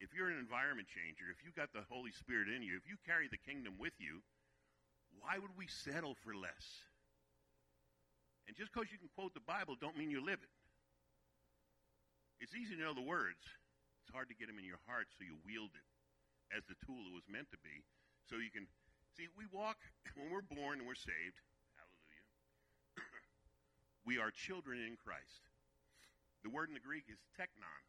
If 0.00 0.14
you're 0.14 0.30
an 0.30 0.38
environment 0.38 0.88
changer, 0.88 1.26
if 1.28 1.42
you 1.42 1.50
got 1.52 1.74
the 1.74 1.84
Holy 1.90 2.14
Spirit 2.14 2.48
in 2.48 2.62
you, 2.62 2.78
if 2.78 2.86
you 2.86 2.96
carry 3.02 3.26
the 3.26 3.40
kingdom 3.40 3.74
with 3.76 3.94
you, 3.98 4.22
why 5.18 5.42
would 5.42 5.52
we 5.58 5.66
settle 5.66 6.14
for 6.22 6.32
less? 6.32 6.86
And 8.46 8.56
just 8.56 8.72
because 8.72 8.88
you 8.88 8.96
can 8.96 9.10
quote 9.12 9.34
the 9.34 9.44
Bible 9.44 9.76
don't 9.76 9.98
mean 9.98 10.08
you 10.08 10.24
live 10.24 10.40
it. 10.40 10.54
It's 12.40 12.54
easy 12.54 12.78
to 12.78 12.82
know 12.82 12.94
the 12.94 13.04
words. 13.04 13.42
It's 14.06 14.14
hard 14.14 14.30
to 14.30 14.38
get 14.38 14.46
them 14.46 14.56
in 14.56 14.64
your 14.64 14.80
heart 14.86 15.10
so 15.12 15.26
you 15.26 15.36
wield 15.44 15.74
it 15.74 15.86
as 16.54 16.64
the 16.64 16.78
tool 16.86 17.02
it 17.10 17.12
was 17.12 17.26
meant 17.28 17.50
to 17.52 17.60
be. 17.60 17.84
So 18.30 18.40
you 18.40 18.48
can 18.54 18.70
see 19.18 19.26
we 19.34 19.50
walk 19.50 19.82
when 20.16 20.30
we're 20.30 20.46
born 20.46 20.78
and 20.78 20.86
we're 20.86 20.94
saved. 20.94 21.42
Hallelujah. 21.74 22.26
we 24.06 24.22
are 24.22 24.30
children 24.30 24.78
in 24.78 24.94
Christ. 24.94 25.42
The 26.46 26.50
word 26.54 26.70
in 26.70 26.74
the 26.78 26.80
Greek 26.80 27.10
is 27.10 27.18
teknon. 27.34 27.82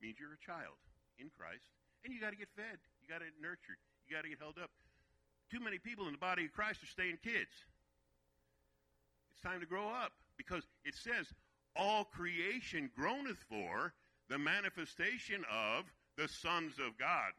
Means 0.00 0.16
you're 0.18 0.34
a 0.34 0.40
child 0.40 0.80
in 1.20 1.28
Christ, 1.28 1.68
and 2.04 2.12
you 2.12 2.20
got 2.20 2.32
to 2.32 2.40
get 2.40 2.48
fed. 2.56 2.80
You 3.00 3.08
got 3.08 3.20
to 3.20 3.28
get 3.28 3.38
nurtured. 3.40 3.78
You 4.08 4.16
got 4.16 4.24
to 4.24 4.32
get 4.32 4.40
held 4.40 4.56
up. 4.58 4.72
Too 5.52 5.60
many 5.60 5.78
people 5.78 6.06
in 6.06 6.12
the 6.12 6.18
body 6.18 6.46
of 6.46 6.52
Christ 6.52 6.82
are 6.82 6.90
staying 6.90 7.18
kids. 7.22 7.52
It's 9.32 9.40
time 9.44 9.60
to 9.60 9.66
grow 9.66 9.88
up 9.88 10.12
because 10.36 10.64
it 10.84 10.94
says, 10.94 11.28
All 11.76 12.04
creation 12.04 12.90
groaneth 12.96 13.38
for 13.48 13.92
the 14.28 14.38
manifestation 14.38 15.44
of 15.52 15.84
the 16.16 16.28
sons 16.28 16.80
of 16.80 16.96
God. 16.98 17.32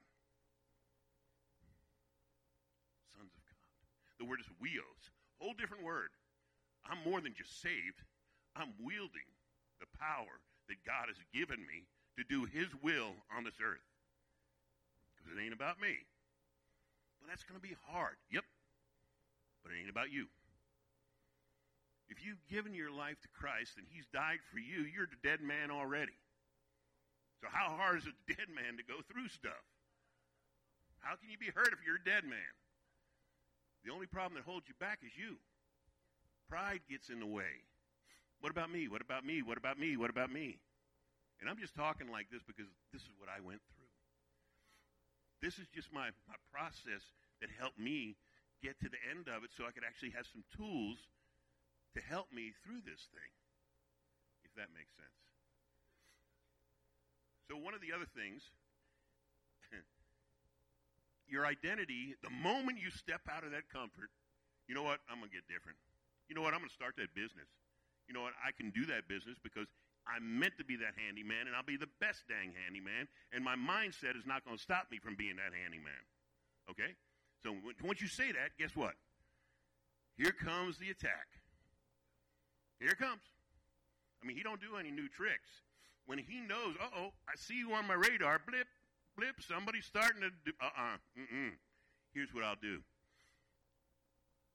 Sons 3.16 3.32
of 3.34 3.44
God. 3.46 3.68
The 4.20 4.26
word 4.26 4.40
is 4.40 4.48
huios. 4.60 5.12
Whole 5.40 5.54
different 5.54 5.84
word. 5.84 6.10
I'm 6.88 7.02
more 7.04 7.20
than 7.20 7.34
just 7.36 7.62
saved. 7.62 8.04
I'm 8.56 8.72
wielding 8.80 9.28
the 9.80 9.90
power 10.00 10.40
that 10.70 10.86
God 10.88 11.12
has 11.12 11.20
given 11.34 11.60
me 11.60 11.88
to 12.16 12.24
do 12.24 12.48
His 12.48 12.72
will 12.82 13.12
on 13.36 13.44
this 13.44 13.60
earth. 13.60 13.84
Because 15.16 15.36
it 15.36 15.42
ain't 15.42 15.54
about 15.54 15.82
me. 15.82 16.08
But 17.20 17.28
that's 17.28 17.44
going 17.44 17.60
to 17.60 17.66
be 17.66 17.76
hard. 17.90 18.16
Yep. 18.32 18.46
But 19.64 19.74
it 19.74 19.82
ain't 19.82 19.92
about 19.92 20.14
you. 20.14 20.28
If 22.08 22.22
you've 22.24 22.42
given 22.48 22.78
your 22.78 22.94
life 22.94 23.20
to 23.26 23.30
Christ 23.34 23.76
and 23.82 23.86
He's 23.90 24.06
died 24.14 24.40
for 24.54 24.62
you, 24.62 24.86
you're 24.86 25.10
the 25.10 25.20
dead 25.26 25.42
man 25.42 25.74
already. 25.74 26.16
So, 27.42 27.50
how 27.52 27.74
hard 27.76 27.98
is 27.98 28.08
a 28.08 28.16
dead 28.32 28.48
man 28.54 28.78
to 28.78 28.86
go 28.86 29.02
through 29.10 29.28
stuff? 29.30 29.66
How 31.02 31.18
can 31.18 31.30
you 31.30 31.38
be 31.38 31.54
hurt 31.54 31.74
if 31.74 31.82
you're 31.86 32.02
a 32.02 32.08
dead 32.08 32.24
man? 32.24 32.54
The 33.86 33.94
only 33.94 34.10
problem 34.10 34.34
that 34.36 34.50
holds 34.50 34.68
you 34.68 34.74
back 34.82 35.00
is 35.06 35.14
you. 35.14 35.38
Pride 36.50 36.82
gets 36.90 37.10
in 37.10 37.22
the 37.22 37.30
way. 37.30 37.62
What 38.42 38.52
about 38.52 38.74
me? 38.74 38.90
What 38.90 39.02
about 39.02 39.24
me? 39.24 39.42
What 39.46 39.58
about 39.58 39.78
me? 39.78 39.96
What 39.96 40.10
about 40.10 40.34
me? 40.34 40.58
And 41.40 41.50
I'm 41.50 41.62
just 41.62 41.78
talking 41.78 42.10
like 42.10 42.34
this 42.34 42.42
because 42.42 42.66
this 42.90 43.06
is 43.06 43.14
what 43.22 43.30
I 43.30 43.40
went 43.46 43.62
through. 43.70 43.94
This 45.42 45.62
is 45.62 45.70
just 45.70 45.94
my, 45.94 46.10
my 46.26 46.40
process 46.50 47.06
that 47.42 47.54
helped 47.54 47.78
me 47.78 48.18
get 48.64 48.80
to 48.82 48.90
the 48.90 49.02
end 49.06 49.30
of 49.30 49.46
it 49.46 49.54
so 49.54 49.70
I 49.70 49.72
could 49.76 49.86
actually 49.86 50.18
have 50.18 50.26
some 50.26 50.42
tools 50.58 50.98
to 51.94 52.02
help 52.02 52.34
me 52.34 52.58
through 52.66 52.82
this 52.82 53.06
thing, 53.14 53.32
if 54.42 54.52
that 54.58 54.74
makes 54.74 54.92
sense. 54.98 55.22
So, 57.46 57.56
one 57.62 57.78
of 57.78 57.82
the 57.86 57.94
other 57.94 58.10
things, 58.10 58.50
your 61.28 61.46
identity, 61.46 62.16
the 62.22 62.30
moment 62.30 62.78
you 62.80 62.90
step 62.90 63.22
out 63.30 63.44
of 63.44 63.52
that 63.52 63.70
comfort, 63.72 64.10
you 64.68 64.74
know 64.74 64.84
what? 64.84 65.00
I'm 65.10 65.20
going 65.20 65.30
to 65.30 65.36
get 65.36 65.46
different. 65.48 65.78
You 66.30 66.34
know 66.34 66.42
what? 66.42 66.54
I'm 66.54 66.62
going 66.62 66.74
to 66.74 66.76
start 66.76 66.98
that 66.98 67.14
business. 67.14 67.50
You 68.08 68.14
know 68.14 68.22
what? 68.22 68.34
I 68.42 68.54
can 68.54 68.70
do 68.70 68.86
that 68.90 69.08
business 69.08 69.38
because 69.42 69.70
I'm 70.06 70.38
meant 70.38 70.58
to 70.62 70.66
be 70.66 70.78
that 70.78 70.94
handyman, 70.98 71.50
and 71.50 71.56
I'll 71.58 71.66
be 71.66 71.78
the 71.78 71.90
best 72.00 72.26
dang 72.30 72.54
handyman. 72.54 73.10
And 73.34 73.42
my 73.42 73.58
mindset 73.58 74.14
is 74.14 74.26
not 74.26 74.46
going 74.46 74.58
to 74.58 74.62
stop 74.62 74.90
me 74.94 75.02
from 75.02 75.18
being 75.18 75.38
that 75.42 75.54
handyman. 75.54 76.02
Okay? 76.70 76.94
So 77.42 77.54
once 77.82 78.02
you 78.02 78.08
say 78.08 78.32
that, 78.34 78.58
guess 78.58 78.76
what? 78.76 78.94
Here 80.18 80.32
comes 80.32 80.78
the 80.78 80.90
attack. 80.90 81.28
Here 82.80 82.90
it 82.90 82.98
comes. 82.98 83.22
I 84.22 84.28
mean, 84.28 84.38
he 84.38 84.44
don't 84.44 84.62
do 84.62 84.78
any 84.80 84.92
new 84.92 85.10
tricks. 85.10 85.50
When 86.06 86.18
he 86.18 86.40
knows, 86.42 86.76
uh 86.82 86.90
oh, 86.98 87.14
I 87.28 87.36
see 87.36 87.58
you 87.58 87.74
on 87.74 87.88
my 87.88 87.96
radar. 87.96 88.40
Blip, 88.46 88.68
blip. 89.18 89.42
Somebody's 89.42 89.86
starting 89.86 90.22
to 90.22 90.30
do. 90.46 90.52
Uh 90.62 90.66
uh-uh, 90.66 90.98
uh. 91.20 91.56
Here's 92.14 92.34
what 92.34 92.44
I'll 92.44 92.60
do. 92.62 92.80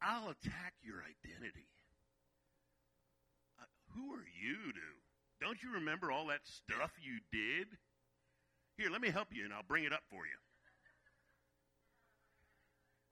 I'll 0.00 0.30
attack 0.30 0.74
your 0.82 1.04
identity. 1.04 1.68
Uh, 3.60 3.68
who 3.92 4.14
are 4.14 4.24
you 4.24 4.72
to 4.72 4.88
don't 5.40 5.64
you 5.64 5.72
remember 5.72 6.12
all 6.12 6.28
that 6.28 6.44
stuff 6.44 6.92
you 7.00 7.24
did? 7.32 7.66
Here, 8.76 8.92
let 8.92 9.00
me 9.00 9.08
help 9.08 9.32
you, 9.32 9.44
and 9.44 9.52
I'll 9.56 9.66
bring 9.66 9.84
it 9.84 9.92
up 9.92 10.04
for 10.12 10.28
you. 10.28 10.36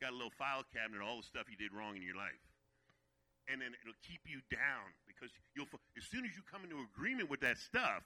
Got 0.01 0.13
a 0.13 0.17
little 0.17 0.37
file 0.37 0.63
cabinet, 0.71 1.01
all 1.03 1.17
the 1.17 1.27
stuff 1.27 1.49
you 1.49 1.57
did 1.57 1.73
wrong 1.73 1.97
in 1.97 2.05
your 2.05 2.15
life. 2.15 2.39
And 3.49 3.65
then 3.65 3.73
it'll 3.81 3.97
keep 4.05 4.21
you 4.29 4.45
down 4.53 4.93
because 5.09 5.33
you'll, 5.57 5.73
as 5.97 6.05
soon 6.05 6.29
as 6.29 6.37
you 6.37 6.45
come 6.45 6.69
into 6.69 6.85
agreement 6.85 7.33
with 7.33 7.41
that 7.41 7.57
stuff, 7.57 8.05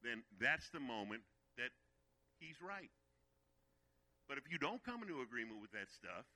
then 0.00 0.24
that's 0.40 0.72
the 0.72 0.80
moment 0.80 1.20
that 1.60 1.68
he's 2.38 2.60
right. 2.60 2.92
But 4.28 4.38
if 4.38 4.50
you 4.50 4.58
don't 4.58 4.82
come 4.82 5.02
into 5.02 5.22
agreement 5.22 5.62
with 5.62 5.70
that 5.72 5.86
stuff, 5.94 6.26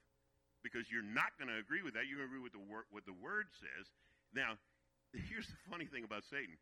because 0.63 0.87
you're 0.93 1.07
not 1.07 1.35
going 1.41 1.51
to 1.51 1.59
agree 1.59 1.83
with 1.83 1.97
that, 1.99 2.07
you're 2.07 2.23
going 2.23 2.31
to 2.31 2.33
agree 2.37 2.45
with 2.45 2.55
the 2.55 2.63
word, 2.63 2.87
what 2.93 3.09
the 3.09 3.17
word 3.17 3.51
says. 3.59 3.91
Now, 4.31 4.61
here's 5.31 5.49
the 5.49 5.59
funny 5.67 5.89
thing 5.89 6.05
about 6.05 6.23
Satan. 6.29 6.55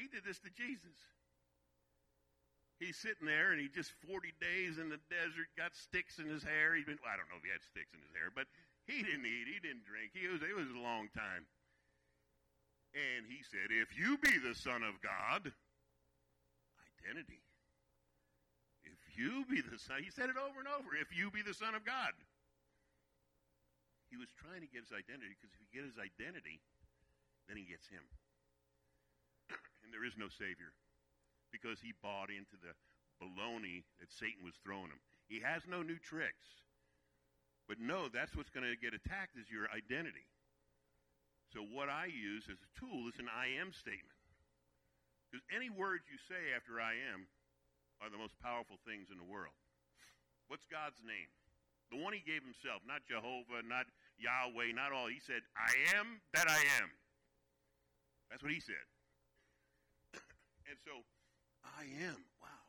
He 0.00 0.08
did 0.08 0.24
this 0.24 0.40
to 0.46 0.50
Jesus. 0.54 0.96
He's 2.80 2.98
sitting 2.98 3.28
there 3.28 3.54
and 3.54 3.60
he 3.62 3.70
just 3.70 3.94
40 4.10 4.32
days 4.42 4.82
in 4.82 4.90
the 4.90 4.98
desert, 5.06 5.46
got 5.54 5.76
sticks 5.76 6.18
in 6.18 6.26
his 6.26 6.42
hair. 6.42 6.74
He'd 6.74 6.88
been, 6.88 6.98
well, 6.98 7.14
I 7.14 7.16
don't 7.20 7.30
know 7.30 7.38
if 7.38 7.46
he 7.46 7.52
had 7.52 7.62
sticks 7.62 7.94
in 7.94 8.02
his 8.02 8.10
hair, 8.10 8.34
but 8.34 8.50
he 8.90 9.06
didn't 9.06 9.22
eat, 9.22 9.46
he 9.46 9.62
didn't 9.62 9.86
drink. 9.86 10.10
He 10.16 10.26
was, 10.26 10.42
it 10.42 10.56
was 10.56 10.66
a 10.66 10.82
long 10.82 11.06
time. 11.14 11.46
And 12.92 13.24
he 13.30 13.46
said, 13.46 13.70
If 13.70 13.94
you 13.94 14.18
be 14.18 14.34
the 14.42 14.58
Son 14.58 14.82
of 14.82 14.98
God, 14.98 15.54
identity. 17.06 17.40
You 19.12 19.44
be 19.48 19.60
the 19.60 19.78
Son, 19.78 20.00
he 20.00 20.10
said 20.10 20.32
it 20.32 20.40
over 20.40 20.60
and 20.60 20.68
over, 20.68 20.96
if 20.96 21.12
you 21.12 21.28
be 21.30 21.44
the 21.44 21.56
Son 21.56 21.76
of 21.76 21.84
God. 21.84 22.16
He 24.08 24.20
was 24.20 24.28
trying 24.36 24.60
to 24.60 24.68
get 24.68 24.84
his 24.84 24.92
identity 24.92 25.32
because 25.32 25.52
if 25.56 25.60
he 25.60 25.68
get 25.72 25.88
his 25.88 25.96
identity, 25.96 26.60
then 27.48 27.56
he 27.56 27.64
gets 27.64 27.88
him. 27.88 28.04
and 29.84 29.88
there 29.88 30.04
is 30.04 30.20
no 30.20 30.28
Savior 30.28 30.76
because 31.48 31.80
he 31.80 31.96
bought 32.04 32.28
into 32.28 32.60
the 32.60 32.76
baloney 33.20 33.84
that 34.00 34.12
Satan 34.12 34.44
was 34.44 34.56
throwing 34.60 34.92
him. 34.92 35.00
He 35.28 35.40
has 35.40 35.64
no 35.64 35.80
new 35.80 35.96
tricks. 35.96 36.60
But 37.68 37.80
no, 37.80 38.12
that's 38.12 38.36
what's 38.36 38.52
going 38.52 38.68
to 38.68 38.76
get 38.76 38.92
attacked 38.92 39.40
is 39.40 39.48
your 39.48 39.70
identity. 39.72 40.28
So 41.52 41.60
what 41.60 41.88
I 41.88 42.08
use 42.08 42.48
as 42.48 42.60
a 42.60 42.70
tool 42.76 43.08
is 43.08 43.20
an 43.20 43.28
I 43.28 43.60
am 43.60 43.72
statement. 43.72 44.16
Because 45.28 45.44
any 45.48 45.72
words 45.72 46.04
you 46.08 46.20
say 46.20 46.52
after 46.52 46.80
I 46.80 46.96
am 47.12 47.28
are 48.02 48.10
the 48.10 48.18
most 48.18 48.34
powerful 48.42 48.82
things 48.82 49.14
in 49.14 49.16
the 49.16 49.24
world. 49.24 49.54
What's 50.50 50.66
God's 50.66 50.98
name? 51.06 51.30
The 51.94 52.02
one 52.02 52.12
he 52.12 52.24
gave 52.24 52.42
himself, 52.42 52.82
not 52.82 53.06
Jehovah, 53.06 53.62
not 53.62 53.86
Yahweh, 54.18 54.74
not 54.74 54.90
all. 54.90 55.06
He 55.06 55.22
said, 55.22 55.46
I 55.54 55.70
am 55.94 56.18
that 56.34 56.50
I 56.50 56.60
am. 56.82 56.90
That's 58.28 58.42
what 58.42 58.50
he 58.50 58.60
said. 58.60 58.82
and 60.68 60.76
so, 60.82 61.06
I 61.62 61.86
am. 62.02 62.18
Wow. 62.42 62.66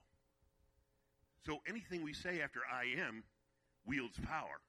So 1.41 1.59
anything 1.67 2.03
we 2.03 2.13
say 2.13 2.39
after 2.39 2.61
I 2.69 2.93
am 3.01 3.23
wields 3.87 4.19
power 4.27 4.61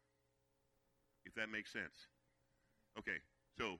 if 1.26 1.34
that 1.34 1.50
makes 1.50 1.72
sense. 1.72 2.08
Okay, 2.98 3.18
so 3.58 3.78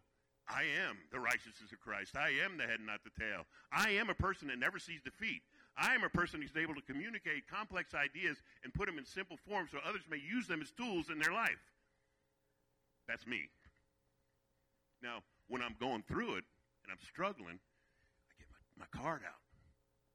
I 0.49 0.65
am 0.89 0.99
the 1.13 1.21
righteousness 1.21 1.73
of 1.73 1.81
Christ. 1.81 2.17
I 2.17 2.33
am 2.45 2.59
the 2.59 2.65
head 2.65 2.81
not 2.85 3.01
the 3.05 3.15
tail. 3.19 3.47
I 3.73 3.91
am 3.91 4.11
a 4.11 4.15
person 4.15 4.49
that 4.49 4.59
never 4.59 4.79
sees 4.79 5.01
defeat. 5.03 5.43
I 5.77 5.95
am 5.95 6.05
a 6.05 6.09
person 6.09 6.41
who's 6.41 6.57
able 6.57 6.75
to 6.75 6.83
communicate 6.83 7.49
complex 7.49 7.95
ideas 7.95 8.39
and 8.63 8.73
put 8.73 8.87
them 8.87 8.99
in 8.99 9.05
simple 9.05 9.37
form 9.37 9.69
so 9.71 9.79
others 9.87 10.03
may 10.09 10.19
use 10.19 10.47
them 10.47 10.63
as 10.63 10.71
tools 10.71 11.11
in 11.11 11.19
their 11.19 11.33
life. 11.33 11.61
That's 13.09 13.27
me. 13.27 13.51
Now, 15.03 15.23
when 15.49 15.63
I'm 15.63 15.77
going 15.79 16.05
through 16.07 16.37
it 16.37 16.45
and 16.85 16.93
I'm 16.93 17.03
struggling, 17.03 17.59
I 17.59 18.33
get 18.39 18.47
my, 18.79 18.87
my 18.87 19.01
card 19.03 19.23
out 19.27 19.43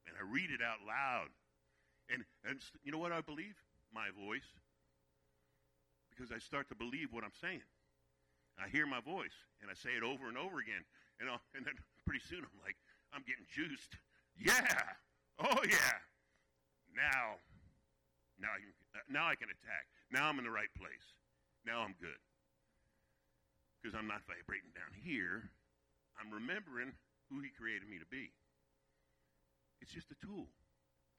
and 0.07 0.15
I 0.17 0.23
read 0.31 0.49
it 0.49 0.61
out 0.63 0.79
loud. 0.87 1.27
And, 2.09 2.23
and 2.47 2.59
you 2.83 2.91
know 2.91 2.97
what 2.97 3.11
I 3.11 3.21
believe? 3.21 3.55
My 3.93 4.07
voice 4.25 4.47
because 6.09 6.35
I 6.35 6.39
start 6.39 6.67
to 6.69 6.75
believe 6.75 7.11
what 7.11 7.23
I'm 7.23 7.35
saying. 7.39 7.63
I 8.59 8.67
hear 8.67 8.85
my 8.85 8.99
voice 8.99 9.35
and 9.61 9.71
I 9.71 9.73
say 9.73 9.91
it 9.95 10.03
over 10.03 10.27
and 10.27 10.37
over 10.37 10.59
again. 10.59 10.83
And, 11.19 11.29
I'll, 11.29 11.39
and 11.55 11.65
then 11.65 11.75
pretty 12.05 12.23
soon 12.27 12.39
I'm 12.39 12.59
like, 12.63 12.75
I'm 13.13 13.23
getting 13.23 13.45
juiced. 13.47 13.95
Yeah. 14.35 14.83
Oh, 15.39 15.63
yeah. 15.63 15.95
Now, 16.91 17.39
now 18.43 18.51
I, 18.51 18.59
can, 18.59 18.75
uh, 18.91 19.07
now 19.07 19.25
I 19.31 19.39
can 19.39 19.47
attack. 19.47 19.87
Now 20.11 20.27
I'm 20.27 20.35
in 20.35 20.43
the 20.43 20.51
right 20.51 20.71
place. 20.75 21.15
Now 21.63 21.79
I'm 21.79 21.95
good. 21.95 22.19
Because 23.79 23.95
I'm 23.95 24.07
not 24.07 24.27
vibrating 24.27 24.75
down 24.75 24.91
here. 24.91 25.47
I'm 26.19 26.27
remembering 26.27 26.91
who 27.31 27.39
He 27.39 27.55
created 27.55 27.87
me 27.87 28.03
to 28.03 28.09
be. 28.11 28.35
It's 29.79 29.95
just 29.95 30.11
a 30.11 30.19
tool 30.19 30.51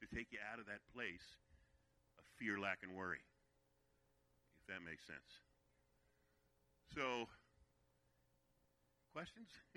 to 0.04 0.06
take 0.12 0.28
you 0.37 0.40
out 0.52 0.61
of 0.61 0.68
that 0.68 0.85
place 0.92 1.40
of 2.20 2.24
fear, 2.37 2.61
lack, 2.61 2.85
and 2.85 2.92
worry 2.92 3.24
If 4.61 4.68
that 4.68 4.85
makes 4.85 5.09
sense. 5.09 5.40
So, 6.92 7.24
questions? 9.16 9.48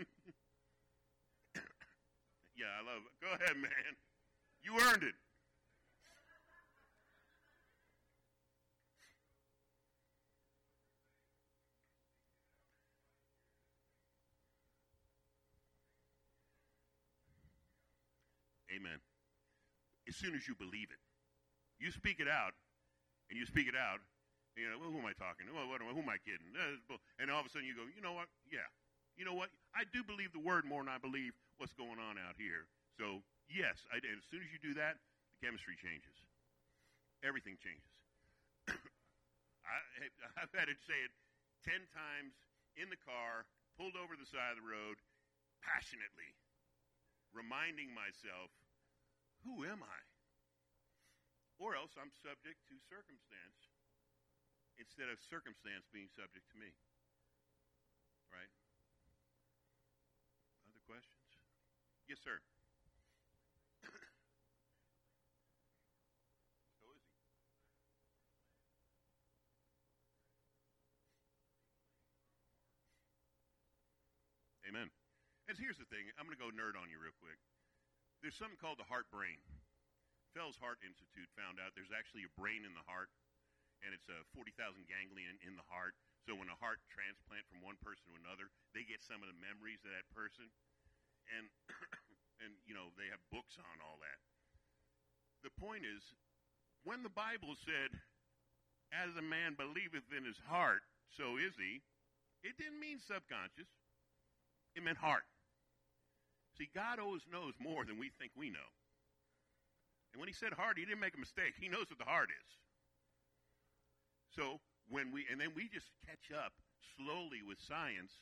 yeah, 2.60 2.76
I 2.76 2.84
love 2.84 3.08
it. 3.08 3.14
Go 3.24 3.32
ahead, 3.40 3.56
man. 3.56 3.96
You 4.64 4.80
earned 4.80 5.04
it. 5.04 5.14
Amen. 18.74 18.98
As 20.08 20.16
soon 20.16 20.34
as 20.34 20.48
you 20.48 20.56
believe 20.56 20.90
it, 20.90 20.98
you 21.78 21.92
speak 21.92 22.20
it 22.20 22.28
out, 22.28 22.54
and 23.30 23.38
you 23.38 23.46
speak 23.46 23.68
it 23.68 23.76
out, 23.76 24.00
you 24.58 24.70
know, 24.70 24.78
well, 24.78 24.90
who 24.90 24.98
am 25.02 25.06
I 25.06 25.14
talking 25.18 25.50
to? 25.50 25.54
Well, 25.54 25.70
what, 25.70 25.82
who 25.82 26.02
am 26.02 26.10
I 26.10 26.22
kidding? 26.22 26.54
Uh, 26.54 26.98
and 27.18 27.30
all 27.30 27.42
of 27.42 27.46
a 27.46 27.50
sudden 27.50 27.66
you 27.66 27.74
go, 27.74 27.86
you 27.90 28.02
know 28.02 28.14
what? 28.14 28.30
Yeah. 28.50 28.66
You 29.18 29.26
know 29.26 29.34
what? 29.34 29.50
I 29.74 29.86
do 29.90 30.02
believe 30.02 30.34
the 30.34 30.42
word 30.42 30.66
more 30.66 30.82
than 30.82 30.90
I 30.90 30.98
believe 30.98 31.34
what's 31.58 31.74
going 31.74 32.02
on 32.02 32.18
out 32.18 32.38
here. 32.38 32.66
So, 32.98 33.22
yes, 33.54 33.86
I, 33.94 34.02
and 34.02 34.18
as 34.18 34.28
soon 34.28 34.42
as 34.42 34.50
you 34.50 34.60
do 34.60 34.74
that, 34.82 34.98
the 35.32 35.38
chemistry 35.46 35.78
changes. 35.78 36.18
Everything 37.22 37.56
changes. 37.62 37.94
I, 39.64 39.78
I've 40.42 40.52
had 40.52 40.68
to 40.68 40.78
say 40.84 40.98
it 41.06 41.14
ten 41.64 41.86
times 41.94 42.34
in 42.76 42.90
the 42.90 43.00
car, 43.06 43.46
pulled 43.78 43.96
over 43.96 44.18
the 44.18 44.28
side 44.28 44.58
of 44.58 44.60
the 44.60 44.68
road, 44.68 44.98
passionately, 45.62 46.34
reminding 47.32 47.94
myself, 47.94 48.50
who 49.46 49.64
am 49.64 49.86
I? 49.86 50.02
Or 51.62 51.78
else 51.78 51.94
I'm 51.96 52.12
subject 52.26 52.60
to 52.68 52.76
circumstance 52.90 53.62
instead 54.82 55.08
of 55.08 55.22
circumstance 55.30 55.86
being 55.94 56.10
subject 56.18 56.50
to 56.50 56.58
me. 56.58 56.74
Right? 58.34 58.50
Other 60.66 60.82
questions? 60.90 61.30
Yes, 62.10 62.18
sir. 62.26 62.42
so 66.82 66.90
is 66.92 67.04
he. 67.06 67.16
Amen. 74.70 74.90
And 75.54 75.62
here's 75.62 75.78
the 75.78 75.86
thing. 75.86 76.10
I'm 76.18 76.26
going 76.26 76.34
to 76.34 76.42
go 76.42 76.50
nerd 76.50 76.74
on 76.74 76.90
you 76.90 76.98
real 76.98 77.14
quick. 77.22 77.38
There's 78.26 78.34
something 78.34 78.58
called 78.58 78.82
the 78.82 78.90
heart 78.90 79.06
brain. 79.14 79.38
Fell's 80.34 80.58
Heart 80.58 80.82
Institute 80.82 81.30
found 81.38 81.62
out 81.62 81.78
there's 81.78 81.94
actually 81.94 82.26
a 82.26 82.34
brain 82.34 82.66
in 82.66 82.74
the 82.74 82.82
heart 82.90 83.14
and 83.86 83.94
it's 83.94 84.10
a 84.10 84.26
40,000 84.34 84.58
ganglion 84.90 85.38
in 85.46 85.54
the 85.54 85.68
heart. 85.70 85.94
So 86.26 86.34
when 86.34 86.50
a 86.50 86.58
heart 86.58 86.82
transplant 86.90 87.46
from 87.54 87.62
one 87.62 87.78
person 87.86 88.02
to 88.10 88.18
another, 88.18 88.50
they 88.74 88.82
get 88.82 89.06
some 89.06 89.22
of 89.22 89.30
the 89.30 89.38
memories 89.38 89.86
of 89.86 89.94
that 89.94 90.10
person, 90.10 90.50
and 91.30 91.46
and 92.42 92.56
you 92.64 92.72
know 92.72 92.96
they 92.96 93.12
have 93.12 93.20
books 93.28 93.60
on 93.60 93.78
all 93.84 94.00
that. 94.00 94.24
The 95.44 95.54
point 95.60 95.84
is, 95.84 96.02
when 96.88 97.04
the 97.04 97.12
Bible 97.12 97.60
said, 97.60 97.92
"As 98.96 99.20
a 99.20 99.22
man 99.22 99.60
believeth 99.60 100.08
in 100.16 100.24
his 100.24 100.40
heart, 100.48 100.88
so 101.12 101.36
is 101.36 101.60
he," 101.60 101.84
it 102.40 102.56
didn't 102.56 102.80
mean 102.80 103.04
subconscious. 103.04 103.68
It 104.80 104.82
meant 104.88 105.04
heart. 105.04 105.28
See, 106.58 106.70
God 106.74 107.00
always 107.00 107.26
knows 107.32 107.54
more 107.58 107.86
than 107.86 107.98
we 107.98 108.12
think 108.20 108.32
we 108.38 108.50
know. 108.50 108.70
And 110.14 110.22
when 110.22 110.30
he 110.30 110.38
said 110.38 110.54
heart, 110.54 110.78
he 110.78 110.86
didn't 110.86 111.02
make 111.02 111.18
a 111.18 111.20
mistake. 111.20 111.58
He 111.58 111.68
knows 111.68 111.90
what 111.90 111.98
the 111.98 112.06
heart 112.06 112.30
is. 112.30 112.50
So 114.38 114.62
when 114.90 115.10
we, 115.10 115.26
and 115.30 115.42
then 115.42 115.58
we 115.58 115.66
just 115.70 115.90
catch 116.06 116.30
up 116.30 116.54
slowly 116.98 117.42
with 117.42 117.58
science 117.58 118.22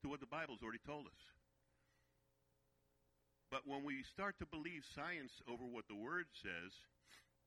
to 0.00 0.08
what 0.08 0.20
the 0.20 0.30
Bible's 0.30 0.64
already 0.64 0.80
told 0.80 1.04
us. 1.04 1.20
But 3.52 3.64
when 3.64 3.84
we 3.84 4.04
start 4.04 4.36
to 4.40 4.46
believe 4.48 4.84
science 4.84 5.40
over 5.48 5.64
what 5.64 5.88
the 5.88 5.96
Word 5.96 6.28
says, 6.36 6.72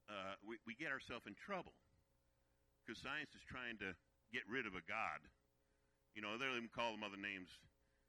uh, 0.09 0.37
we, 0.41 0.57
we 0.65 0.73
get 0.73 0.89
ourselves 0.89 1.29
in 1.29 1.37
trouble 1.37 1.73
because 2.81 3.01
science 3.01 3.33
is 3.37 3.45
trying 3.45 3.77
to 3.85 3.93
get 4.33 4.41
rid 4.49 4.65
of 4.65 4.73
a 4.73 4.81
God. 4.89 5.21
You 6.17 6.25
know, 6.25 6.41
they'll 6.41 6.57
even 6.57 6.73
call 6.73 6.91
them 6.91 7.05
other 7.05 7.21
names: 7.21 7.53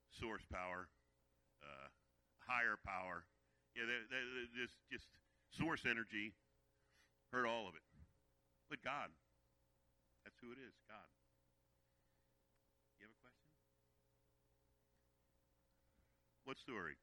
source 0.09 0.42
power, 0.48 0.88
uh, 1.61 1.88
higher 2.53 2.77
power. 2.85 3.25
Yeah, 3.73 3.88
they're 3.88 4.53
just 4.93 5.09
source 5.49 5.88
energy. 5.88 6.37
Heard 7.33 7.49
all 7.49 7.65
of 7.65 7.73
it, 7.73 7.87
but 8.69 8.85
God 8.85 9.09
that's 10.25 10.38
who 10.38 10.55
it 10.55 10.61
is, 10.62 10.75
God. 10.87 11.11
You 12.99 13.07
have 13.07 13.15
a 13.15 13.21
question? 13.23 13.51
What 16.47 16.59
story? 16.59 16.99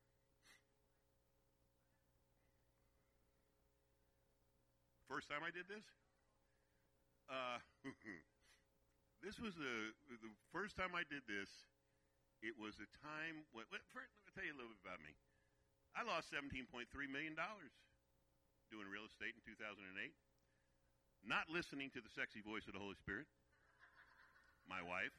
first 5.08 5.26
time 5.26 5.42
I 5.42 5.50
did 5.50 5.66
this? 5.66 5.84
Uh, 7.26 7.58
this 9.26 9.42
was 9.42 9.58
the 9.58 9.92
the 10.06 10.32
first 10.54 10.78
time 10.78 10.94
I 10.94 11.02
did 11.10 11.26
this. 11.26 11.50
It 12.40 12.56
was 12.56 12.78
a 12.80 12.88
time 13.04 13.44
when. 13.52 13.66
First, 13.92 14.14
let 14.16 14.24
me 14.24 14.32
tell 14.32 14.46
you 14.48 14.54
a 14.54 14.60
little 14.62 14.72
bit 14.72 14.86
about 14.86 15.02
me. 15.04 15.18
I 16.00 16.08
lost 16.08 16.32
seventeen 16.32 16.64
point 16.72 16.88
three 16.96 17.12
million 17.12 17.36
dollars 17.36 17.76
doing 18.72 18.88
real 18.88 19.04
estate 19.04 19.36
in 19.36 19.44
two 19.44 19.60
thousand 19.60 19.84
and 19.92 20.00
eight. 20.00 20.16
Not 21.28 21.52
listening 21.52 21.92
to 21.92 22.00
the 22.00 22.08
sexy 22.08 22.40
voice 22.40 22.64
of 22.72 22.74
the 22.74 22.80
Holy 22.80 22.96
Spirit, 22.96 23.28
my 24.64 24.80
wife. 24.80 25.12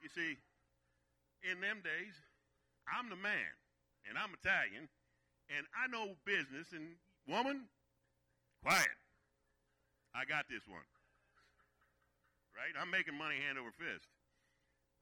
you 0.00 0.08
see, 0.08 0.40
in 1.44 1.60
them 1.60 1.84
days, 1.84 2.16
I'm 2.88 3.12
the 3.12 3.20
man, 3.20 3.52
and 4.08 4.16
I'm 4.16 4.32
Italian, 4.32 4.88
and 5.52 5.68
I 5.76 5.84
know 5.92 6.16
business. 6.24 6.72
And 6.72 6.96
woman, 7.28 7.68
quiet. 8.64 8.96
I 10.16 10.24
got 10.24 10.48
this 10.48 10.64
one. 10.64 10.88
Right? 12.56 12.72
I'm 12.80 12.88
making 12.88 13.12
money 13.12 13.36
hand 13.36 13.60
over 13.60 13.76
fist. 13.76 14.08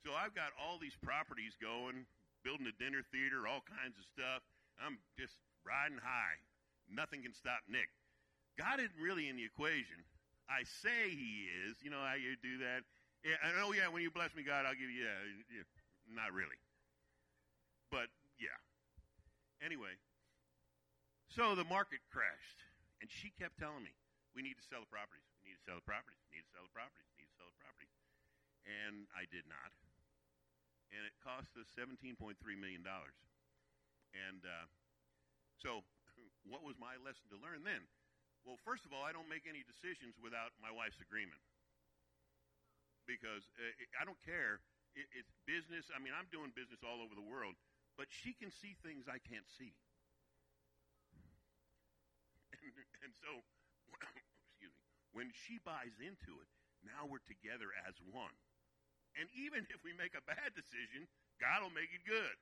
So 0.03 0.19
I've 0.19 0.35
got 0.35 0.51
all 0.59 0.83
these 0.83 0.99
properties 0.99 1.55
going, 1.63 2.11
building 2.49 2.65
a 2.65 2.77
dinner 2.81 3.05
theater, 3.13 3.45
all 3.45 3.61
kinds 3.69 4.01
of 4.01 4.09
stuff. 4.09 4.41
I'm 4.81 4.97
just 5.21 5.37
riding 5.69 6.01
high. 6.01 6.41
Nothing 6.89 7.21
can 7.21 7.37
stop 7.37 7.61
Nick. 7.69 7.93
God 8.57 8.81
isn't 8.81 8.97
really 8.97 9.29
in 9.29 9.37
the 9.37 9.45
equation. 9.45 10.01
I 10.49 10.65
say 10.65 11.13
he 11.13 11.53
is. 11.69 11.77
You 11.85 11.93
know 11.93 12.01
how 12.01 12.17
you 12.17 12.41
do 12.41 12.65
that? 12.65 12.89
Yeah, 13.21 13.37
and 13.45 13.53
oh 13.61 13.77
yeah, 13.77 13.93
when 13.93 14.01
you 14.01 14.09
bless 14.09 14.33
me, 14.33 14.41
God, 14.41 14.65
I'll 14.65 14.79
give 14.79 14.89
you. 14.89 15.05
Yeah, 15.05 15.21
yeah, 15.53 15.69
not 16.09 16.33
really. 16.33 16.57
But 17.93 18.09
yeah. 18.41 18.57
Anyway, 19.61 20.01
so 21.29 21.53
the 21.53 21.69
market 21.69 22.01
crashed, 22.09 22.65
and 23.05 23.13
she 23.13 23.29
kept 23.37 23.61
telling 23.61 23.85
me, 23.85 23.93
"We 24.33 24.41
need 24.41 24.57
to 24.57 24.65
sell 24.65 24.81
the 24.81 24.89
properties. 24.89 25.29
We 25.45 25.53
need 25.53 25.61
to 25.61 25.67
sell 25.69 25.77
the 25.77 25.85
properties. 25.85 26.23
We 26.33 26.41
need 26.41 26.49
to 26.49 26.53
sell 26.57 26.65
the 26.65 26.73
properties. 26.73 27.05
We 27.13 27.27
need 27.27 27.31
to 27.35 27.37
sell 27.37 27.51
the 27.53 27.61
properties." 27.61 27.93
And 28.65 29.05
I 29.13 29.29
did 29.29 29.45
not, 29.51 29.75
and 30.95 31.05
it 31.05 31.15
cost 31.21 31.53
us 31.57 31.69
seventeen 31.73 32.17
point 32.17 32.37
three 32.41 32.57
million 32.57 32.81
dollars. 32.83 33.17
And 34.17 34.41
uh, 34.45 34.67
so, 35.61 35.85
what 36.53 36.65
was 36.65 36.77
my 36.81 36.97
lesson 37.01 37.29
to 37.33 37.39
learn 37.39 37.65
then? 37.65 37.85
Well, 38.47 38.57
first 38.65 38.89
of 38.89 38.97
all, 38.97 39.05
I 39.05 39.13
don't 39.13 39.29
make 39.29 39.45
any 39.45 39.61
decisions 39.67 40.17
without 40.17 40.57
my 40.63 40.73
wife's 40.73 41.03
agreement 41.05 41.43
because 43.05 43.49
uh, 43.57 44.01
I 44.01 44.05
don't 44.05 44.21
care. 44.25 44.61
It, 44.97 45.09
it's 45.13 45.33
business. 45.49 45.93
I 45.93 45.99
mean, 46.01 46.17
I'm 46.17 46.29
doing 46.33 46.53
business 46.57 46.81
all 46.85 47.01
over 47.05 47.13
the 47.13 47.25
world, 47.25 47.57
but 47.97 48.09
she 48.09 48.33
can 48.37 48.49
see 48.49 48.77
things 48.85 49.09
I 49.09 49.21
can't 49.21 49.49
see. 49.49 49.77
And, 52.53 52.73
and 53.05 53.13
so, 53.17 53.45
excuse 54.53 54.73
me, 54.73 54.85
when 55.13 55.29
she 55.33 55.61
buys 55.61 55.97
into 56.01 56.37
it, 56.41 56.49
now 56.85 57.09
we're 57.09 57.25
together 57.27 57.75
as 57.89 57.97
one. 58.13 58.33
And 59.19 59.27
even 59.35 59.67
if 59.75 59.83
we 59.83 59.91
make 59.99 60.15
a 60.15 60.23
bad 60.25 60.55
decision, 60.55 61.11
God 61.43 61.67
will 61.67 61.75
make 61.75 61.91
it 61.91 62.07
good 62.07 62.39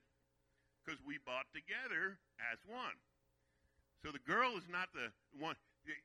because 0.84 1.00
we 1.02 1.16
bought 1.24 1.48
together 1.56 2.20
as 2.52 2.60
one. 2.68 2.94
So 4.04 4.12
the 4.12 4.22
girl 4.22 4.54
is 4.60 4.68
not 4.68 4.92
the 4.92 5.08
one. 5.40 5.56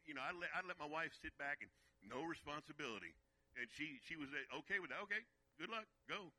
You 0.08 0.16
know, 0.16 0.24
I 0.24 0.32
let, 0.32 0.50
I 0.56 0.64
let 0.64 0.80
my 0.80 0.88
wife 0.88 1.12
sit 1.20 1.36
back 1.36 1.60
and 1.60 1.70
no 2.02 2.24
responsibility, 2.26 3.14
and 3.60 3.68
she 3.78 4.02
she 4.08 4.16
was 4.18 4.32
okay 4.66 4.80
with 4.82 4.90
that. 4.90 5.02
Okay, 5.06 5.22
good 5.60 5.70
luck, 5.70 5.86
go. 6.10 6.32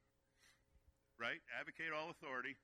Right, 1.21 1.38
advocate 1.55 1.95
all 1.95 2.11
authority. 2.11 2.57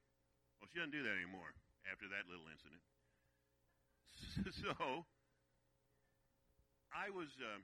Well, 0.59 0.67
she 0.73 0.83
doesn't 0.83 0.91
do 0.95 1.05
that 1.07 1.15
anymore 1.15 1.55
after 1.87 2.11
that 2.11 2.27
little 2.27 2.49
incident. 2.51 2.83
So 4.49 5.05
I 6.91 7.11
was, 7.11 7.29
um, 7.39 7.63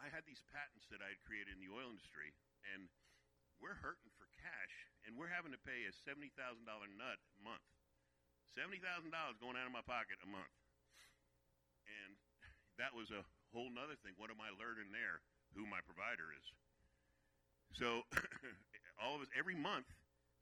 I 0.00 0.12
had 0.12 0.28
these 0.28 0.44
patents 0.52 0.86
that 0.92 1.00
I 1.00 1.16
had 1.16 1.20
created 1.24 1.56
in 1.56 1.60
the 1.64 1.72
oil 1.72 1.88
industry, 1.88 2.36
and 2.72 2.88
we're 3.56 3.80
hurting 3.80 4.12
for 4.20 4.28
cash, 4.36 4.74
and 5.08 5.16
we're 5.16 5.32
having 5.32 5.52
to 5.56 5.60
pay 5.60 5.88
a 5.88 5.92
seventy 6.04 6.28
thousand 6.36 6.68
dollar 6.68 6.88
nut 6.92 7.16
a 7.36 7.40
month. 7.40 7.64
Seventy 8.52 8.80
thousand 8.80 9.12
dollars 9.12 9.40
going 9.40 9.56
out 9.56 9.68
of 9.68 9.72
my 9.72 9.84
pocket 9.84 10.20
a 10.20 10.28
month, 10.28 10.52
and 11.88 12.16
that 12.76 12.92
was 12.92 13.08
a 13.12 13.24
whole 13.52 13.72
nother 13.72 13.96
thing. 14.04 14.12
What 14.20 14.28
am 14.28 14.40
I 14.40 14.52
learning 14.52 14.92
there? 14.92 15.24
Who 15.56 15.64
my 15.64 15.80
provider 15.84 16.32
is. 16.36 16.46
So 17.72 18.04
all 19.00 19.16
of 19.16 19.24
us 19.24 19.32
every 19.32 19.56
month, 19.56 19.88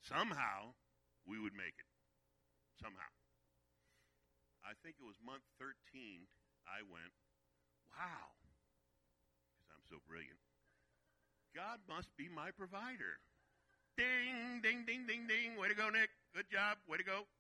somehow 0.02 0.74
we 1.22 1.38
would 1.38 1.54
make 1.54 1.78
it. 1.78 1.90
Somehow. 2.82 3.10
I 4.66 4.74
think 4.82 4.98
it 4.98 5.06
was 5.06 5.18
month 5.22 5.46
thirteen. 5.62 6.26
I 6.64 6.80
went, 6.80 7.12
wow, 7.92 8.32
so 9.94 10.02
brilliant. 10.11 10.42
God 11.54 11.78
must 11.87 12.11
be 12.18 12.26
my 12.26 12.50
provider. 12.50 13.22
Ding, 13.94 14.59
ding, 14.59 14.83
ding, 14.83 15.07
ding, 15.07 15.30
ding. 15.30 15.54
Way 15.54 15.70
to 15.70 15.78
go, 15.78 15.87
Nick. 15.87 16.11
Good 16.35 16.50
job. 16.50 16.83
Way 16.90 16.98
to 16.98 17.07
go. 17.07 17.30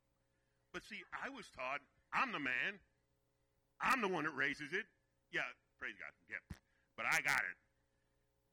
But 0.70 0.86
see, 0.86 1.02
I 1.10 1.34
was 1.34 1.50
taught 1.50 1.82
I'm 2.14 2.30
the 2.30 2.38
man. 2.38 2.78
I'm 3.82 3.98
the 3.98 4.06
one 4.06 4.22
that 4.22 4.38
raises 4.38 4.70
it. 4.70 4.86
Yeah, 5.34 5.50
praise 5.82 5.98
God. 5.98 6.14
Yeah. 6.30 6.38
But 6.94 7.10
I 7.10 7.18
got 7.26 7.42
it. 7.42 7.58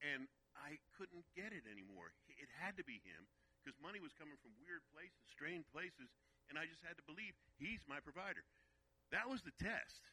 And 0.02 0.26
I 0.58 0.82
couldn't 0.98 1.30
get 1.38 1.54
it 1.54 1.70
anymore. 1.70 2.10
It 2.26 2.50
had 2.58 2.74
to 2.82 2.86
be 2.90 2.98
him 3.06 3.30
because 3.62 3.78
money 3.78 4.02
was 4.02 4.18
coming 4.18 4.34
from 4.42 4.58
weird 4.66 4.82
places, 4.90 5.22
strange 5.30 5.70
places, 5.70 6.10
and 6.50 6.58
I 6.58 6.66
just 6.66 6.82
had 6.82 6.98
to 6.98 7.06
believe 7.06 7.38
he's 7.62 7.86
my 7.86 8.02
provider. 8.02 8.42
That 9.14 9.30
was 9.30 9.46
the 9.46 9.54
test. 9.62 10.10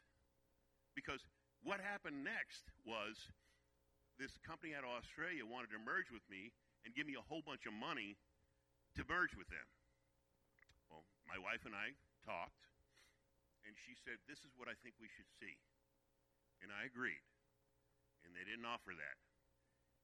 Because 0.92 1.24
what 1.64 1.80
happened 1.80 2.20
next 2.20 2.68
was 2.84 3.32
this 4.18 4.34
company 4.42 4.74
out 4.74 4.82
of 4.82 4.90
Australia 4.90 5.46
wanted 5.46 5.70
to 5.72 5.80
merge 5.80 6.10
with 6.10 6.26
me 6.26 6.50
and 6.82 6.90
give 6.92 7.06
me 7.06 7.14
a 7.14 7.24
whole 7.24 7.40
bunch 7.42 7.64
of 7.70 7.74
money 7.74 8.18
to 8.98 9.06
merge 9.06 9.38
with 9.38 9.46
them. 9.48 9.64
Well, 10.90 11.06
my 11.30 11.38
wife 11.38 11.62
and 11.62 11.72
I 11.72 11.94
talked, 12.26 12.66
and 13.62 13.78
she 13.78 13.94
said, 13.94 14.18
This 14.26 14.42
is 14.42 14.52
what 14.58 14.66
I 14.66 14.74
think 14.82 14.98
we 14.98 15.08
should 15.08 15.30
see. 15.38 15.54
And 16.58 16.74
I 16.74 16.90
agreed. 16.90 17.22
And 18.26 18.34
they 18.34 18.42
didn't 18.42 18.66
offer 18.66 18.90
that. 18.98 19.16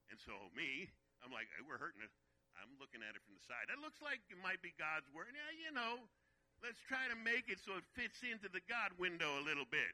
And 0.06 0.22
so, 0.22 0.32
me, 0.54 0.86
I'm 1.18 1.34
like, 1.34 1.50
hey, 1.50 1.66
We're 1.66 1.82
hurting 1.82 2.00
it. 2.00 2.14
I'm 2.54 2.70
looking 2.78 3.02
at 3.02 3.18
it 3.18 3.22
from 3.26 3.34
the 3.34 3.42
side. 3.42 3.66
It 3.66 3.82
looks 3.82 3.98
like 3.98 4.22
it 4.30 4.38
might 4.38 4.62
be 4.62 4.70
God's 4.78 5.10
word. 5.10 5.34
Yeah, 5.34 5.50
you 5.58 5.74
know, 5.74 5.98
let's 6.62 6.78
try 6.86 7.10
to 7.10 7.18
make 7.18 7.50
it 7.50 7.58
so 7.58 7.74
it 7.74 7.86
fits 7.98 8.22
into 8.22 8.46
the 8.46 8.62
God 8.70 8.94
window 8.94 9.42
a 9.42 9.42
little 9.42 9.66
bit. 9.66 9.90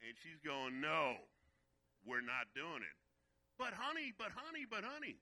And 0.00 0.16
she's 0.24 0.40
going, 0.40 0.80
No, 0.80 1.20
we're 2.04 2.24
not 2.24 2.48
doing 2.56 2.82
it. 2.82 2.96
But 3.60 3.76
honey, 3.76 4.12
but 4.16 4.32
honey, 4.32 4.64
but 4.64 4.84
honey. 4.84 5.20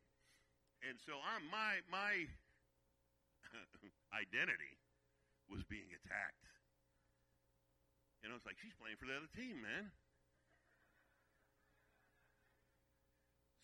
And 0.87 0.95
so 1.03 1.19
I'm 1.19 1.43
my 1.51 1.83
my 1.91 2.27
identity 4.15 4.79
was 5.51 5.67
being 5.67 5.91
attacked. 5.91 6.47
And 8.23 8.31
I 8.31 8.35
was 8.35 8.47
like, 8.47 8.59
she's 8.59 8.75
playing 8.75 8.99
for 8.99 9.07
the 9.07 9.15
other 9.15 9.31
team, 9.31 9.63
man. 9.63 9.95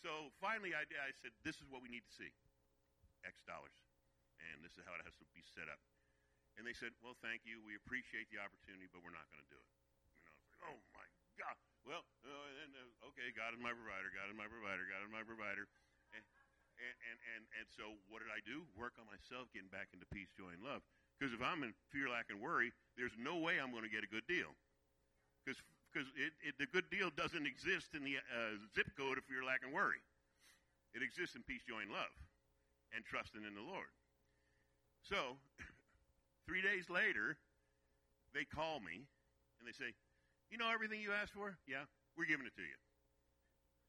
So 0.04 0.30
finally, 0.38 0.76
I, 0.76 0.84
I 0.84 1.10
said, 1.16 1.32
this 1.42 1.58
is 1.58 1.66
what 1.72 1.80
we 1.80 1.88
need 1.90 2.04
to 2.04 2.14
see 2.14 2.30
X 3.24 3.40
dollars. 3.48 3.74
And 4.52 4.60
this 4.60 4.76
is 4.76 4.84
how 4.84 4.94
it 4.94 5.02
has 5.02 5.16
to 5.16 5.26
be 5.32 5.40
set 5.42 5.66
up. 5.66 5.80
And 6.54 6.62
they 6.62 6.76
said, 6.76 6.94
well, 7.02 7.18
thank 7.18 7.42
you. 7.48 7.58
We 7.64 7.74
appreciate 7.74 8.30
the 8.30 8.38
opportunity, 8.38 8.86
but 8.92 9.02
we're 9.02 9.16
not 9.16 9.26
going 9.32 9.42
to 9.42 9.50
do 9.50 9.58
it. 9.58 9.70
I 10.22 10.30
was 10.30 10.44
like, 10.44 10.60
oh, 10.70 10.78
my 10.94 11.06
God. 11.34 11.56
Well, 11.84 12.00
uh, 12.24 12.64
and, 12.64 12.72
uh, 12.72 13.08
okay, 13.12 13.28
God 13.36 13.52
is 13.52 13.60
my 13.60 13.72
provider. 13.76 14.08
God 14.08 14.32
is 14.32 14.36
my 14.36 14.48
provider. 14.48 14.88
God 14.88 15.04
is 15.04 15.12
my 15.12 15.20
provider. 15.20 15.68
And, 16.16 16.24
and, 16.80 16.94
and, 16.96 17.18
and, 17.36 17.42
and 17.60 17.66
so 17.68 18.00
what 18.08 18.24
did 18.24 18.32
I 18.32 18.40
do? 18.40 18.64
Work 18.72 18.96
on 18.96 19.04
myself, 19.04 19.52
getting 19.52 19.68
back 19.68 19.92
into 19.92 20.08
peace, 20.08 20.32
joy, 20.32 20.56
and 20.56 20.64
love. 20.64 20.80
Because 21.20 21.36
if 21.36 21.44
I'm 21.44 21.60
in 21.62 21.76
fear, 21.92 22.08
lack, 22.08 22.32
and 22.32 22.40
worry, 22.40 22.72
there's 22.96 23.14
no 23.20 23.36
way 23.36 23.60
I'm 23.60 23.70
going 23.70 23.84
to 23.84 23.92
get 23.92 24.02
a 24.02 24.10
good 24.10 24.24
deal. 24.24 24.50
Because 25.44 25.60
the 26.58 26.68
good 26.72 26.88
deal 26.88 27.12
doesn't 27.12 27.46
exist 27.46 27.92
in 27.92 28.02
the 28.02 28.18
uh, 28.18 28.58
zip 28.74 28.88
code 28.96 29.20
of 29.20 29.24
fear, 29.28 29.44
lack, 29.44 29.62
and 29.62 29.70
worry. 29.70 30.00
It 30.96 31.04
exists 31.04 31.36
in 31.36 31.44
peace, 31.44 31.62
joy, 31.62 31.84
and 31.84 31.92
love, 31.92 32.10
and 32.96 33.04
trusting 33.04 33.44
in 33.44 33.54
the 33.54 33.62
Lord. 33.62 33.92
So, 35.04 35.36
three 36.48 36.64
days 36.64 36.88
later, 36.88 37.36
they 38.32 38.42
call 38.42 38.80
me 38.80 39.06
and 39.60 39.64
they 39.68 39.76
say, 39.76 39.94
"You 40.50 40.58
know 40.58 40.70
everything 40.70 41.00
you 41.00 41.12
asked 41.12 41.32
for? 41.32 41.58
Yeah, 41.66 41.84
we're 42.16 42.26
giving 42.26 42.46
it 42.46 42.54
to 42.56 42.62
you." 42.62 42.76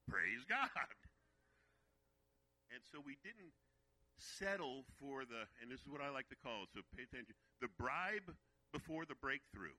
Praise 0.08 0.46
God. 0.46 0.70
And 2.74 2.82
so 2.92 3.00
we 3.00 3.18
didn't 3.24 3.54
settle 4.18 4.84
for 5.00 5.24
the, 5.24 5.48
and 5.62 5.72
this 5.72 5.82
is 5.82 5.88
what 5.88 6.02
I 6.02 6.10
like 6.10 6.28
to 6.30 6.36
call 6.36 6.64
it, 6.64 6.70
so 6.74 6.82
pay 6.96 7.04
attention, 7.04 7.36
the 7.62 7.70
bribe 7.78 8.36
before 8.74 9.06
the 9.06 9.16
breakthrough. 9.16 9.76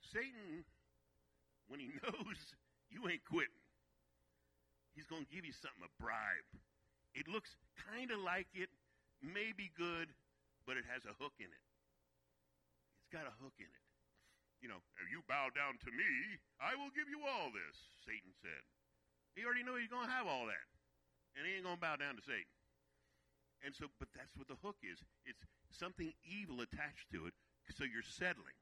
Satan 0.00 0.64
when 1.68 1.80
he 1.80 1.92
knows 2.02 2.40
you 2.90 3.04
ain't 3.08 3.24
quitting, 3.28 3.62
he's 4.96 5.06
going 5.06 5.24
to 5.24 5.32
give 5.32 5.44
you 5.44 5.52
something, 5.52 5.84
a 5.84 5.92
bribe. 6.00 6.48
It 7.14 7.28
looks 7.28 7.56
kind 7.92 8.10
of 8.10 8.20
like 8.20 8.48
it 8.56 8.72
may 9.20 9.52
be 9.52 9.70
good, 9.76 10.08
but 10.64 10.76
it 10.76 10.84
has 10.88 11.04
a 11.04 11.14
hook 11.20 11.36
in 11.38 11.48
it. 11.48 11.64
It's 13.04 13.12
got 13.12 13.28
a 13.28 13.34
hook 13.40 13.56
in 13.60 13.68
it. 13.68 13.87
You 14.58 14.68
know, 14.68 14.82
if 14.98 15.06
you 15.10 15.22
bow 15.30 15.54
down 15.54 15.78
to 15.86 15.90
me, 15.94 16.38
I 16.58 16.74
will 16.74 16.90
give 16.90 17.06
you 17.06 17.22
all 17.22 17.54
this, 17.54 17.76
Satan 18.02 18.34
said. 18.42 18.62
He 19.38 19.46
already 19.46 19.62
knew 19.62 19.78
he's 19.78 19.92
going 19.92 20.10
to 20.10 20.16
have 20.18 20.26
all 20.26 20.50
that. 20.50 20.66
And 21.38 21.46
he 21.46 21.54
ain't 21.54 21.66
going 21.66 21.78
to 21.78 21.84
bow 21.84 21.94
down 21.94 22.18
to 22.18 22.24
Satan. 22.26 22.50
And 23.62 23.70
so, 23.70 23.86
but 24.02 24.10
that's 24.14 24.34
what 24.34 24.50
the 24.50 24.58
hook 24.58 24.82
is. 24.82 24.98
It's 25.22 25.46
something 25.70 26.10
evil 26.26 26.58
attached 26.58 27.10
to 27.14 27.30
it, 27.30 27.34
so 27.70 27.86
you're 27.86 28.02
settling. 28.02 28.58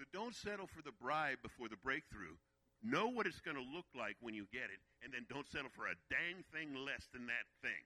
So 0.00 0.08
don't 0.16 0.32
settle 0.32 0.64
for 0.64 0.80
the 0.80 0.96
bribe 0.96 1.44
before 1.44 1.68
the 1.68 1.80
breakthrough. 1.84 2.40
Know 2.80 3.10
what 3.12 3.26
it's 3.26 3.44
going 3.44 3.58
to 3.58 3.74
look 3.74 3.90
like 3.92 4.16
when 4.24 4.32
you 4.32 4.48
get 4.48 4.72
it, 4.72 4.80
and 5.04 5.12
then 5.12 5.28
don't 5.28 5.48
settle 5.50 5.68
for 5.68 5.90
a 5.90 5.98
dang 6.08 6.46
thing 6.54 6.72
less 6.72 7.10
than 7.12 7.26
that 7.28 7.44
thing. 7.60 7.74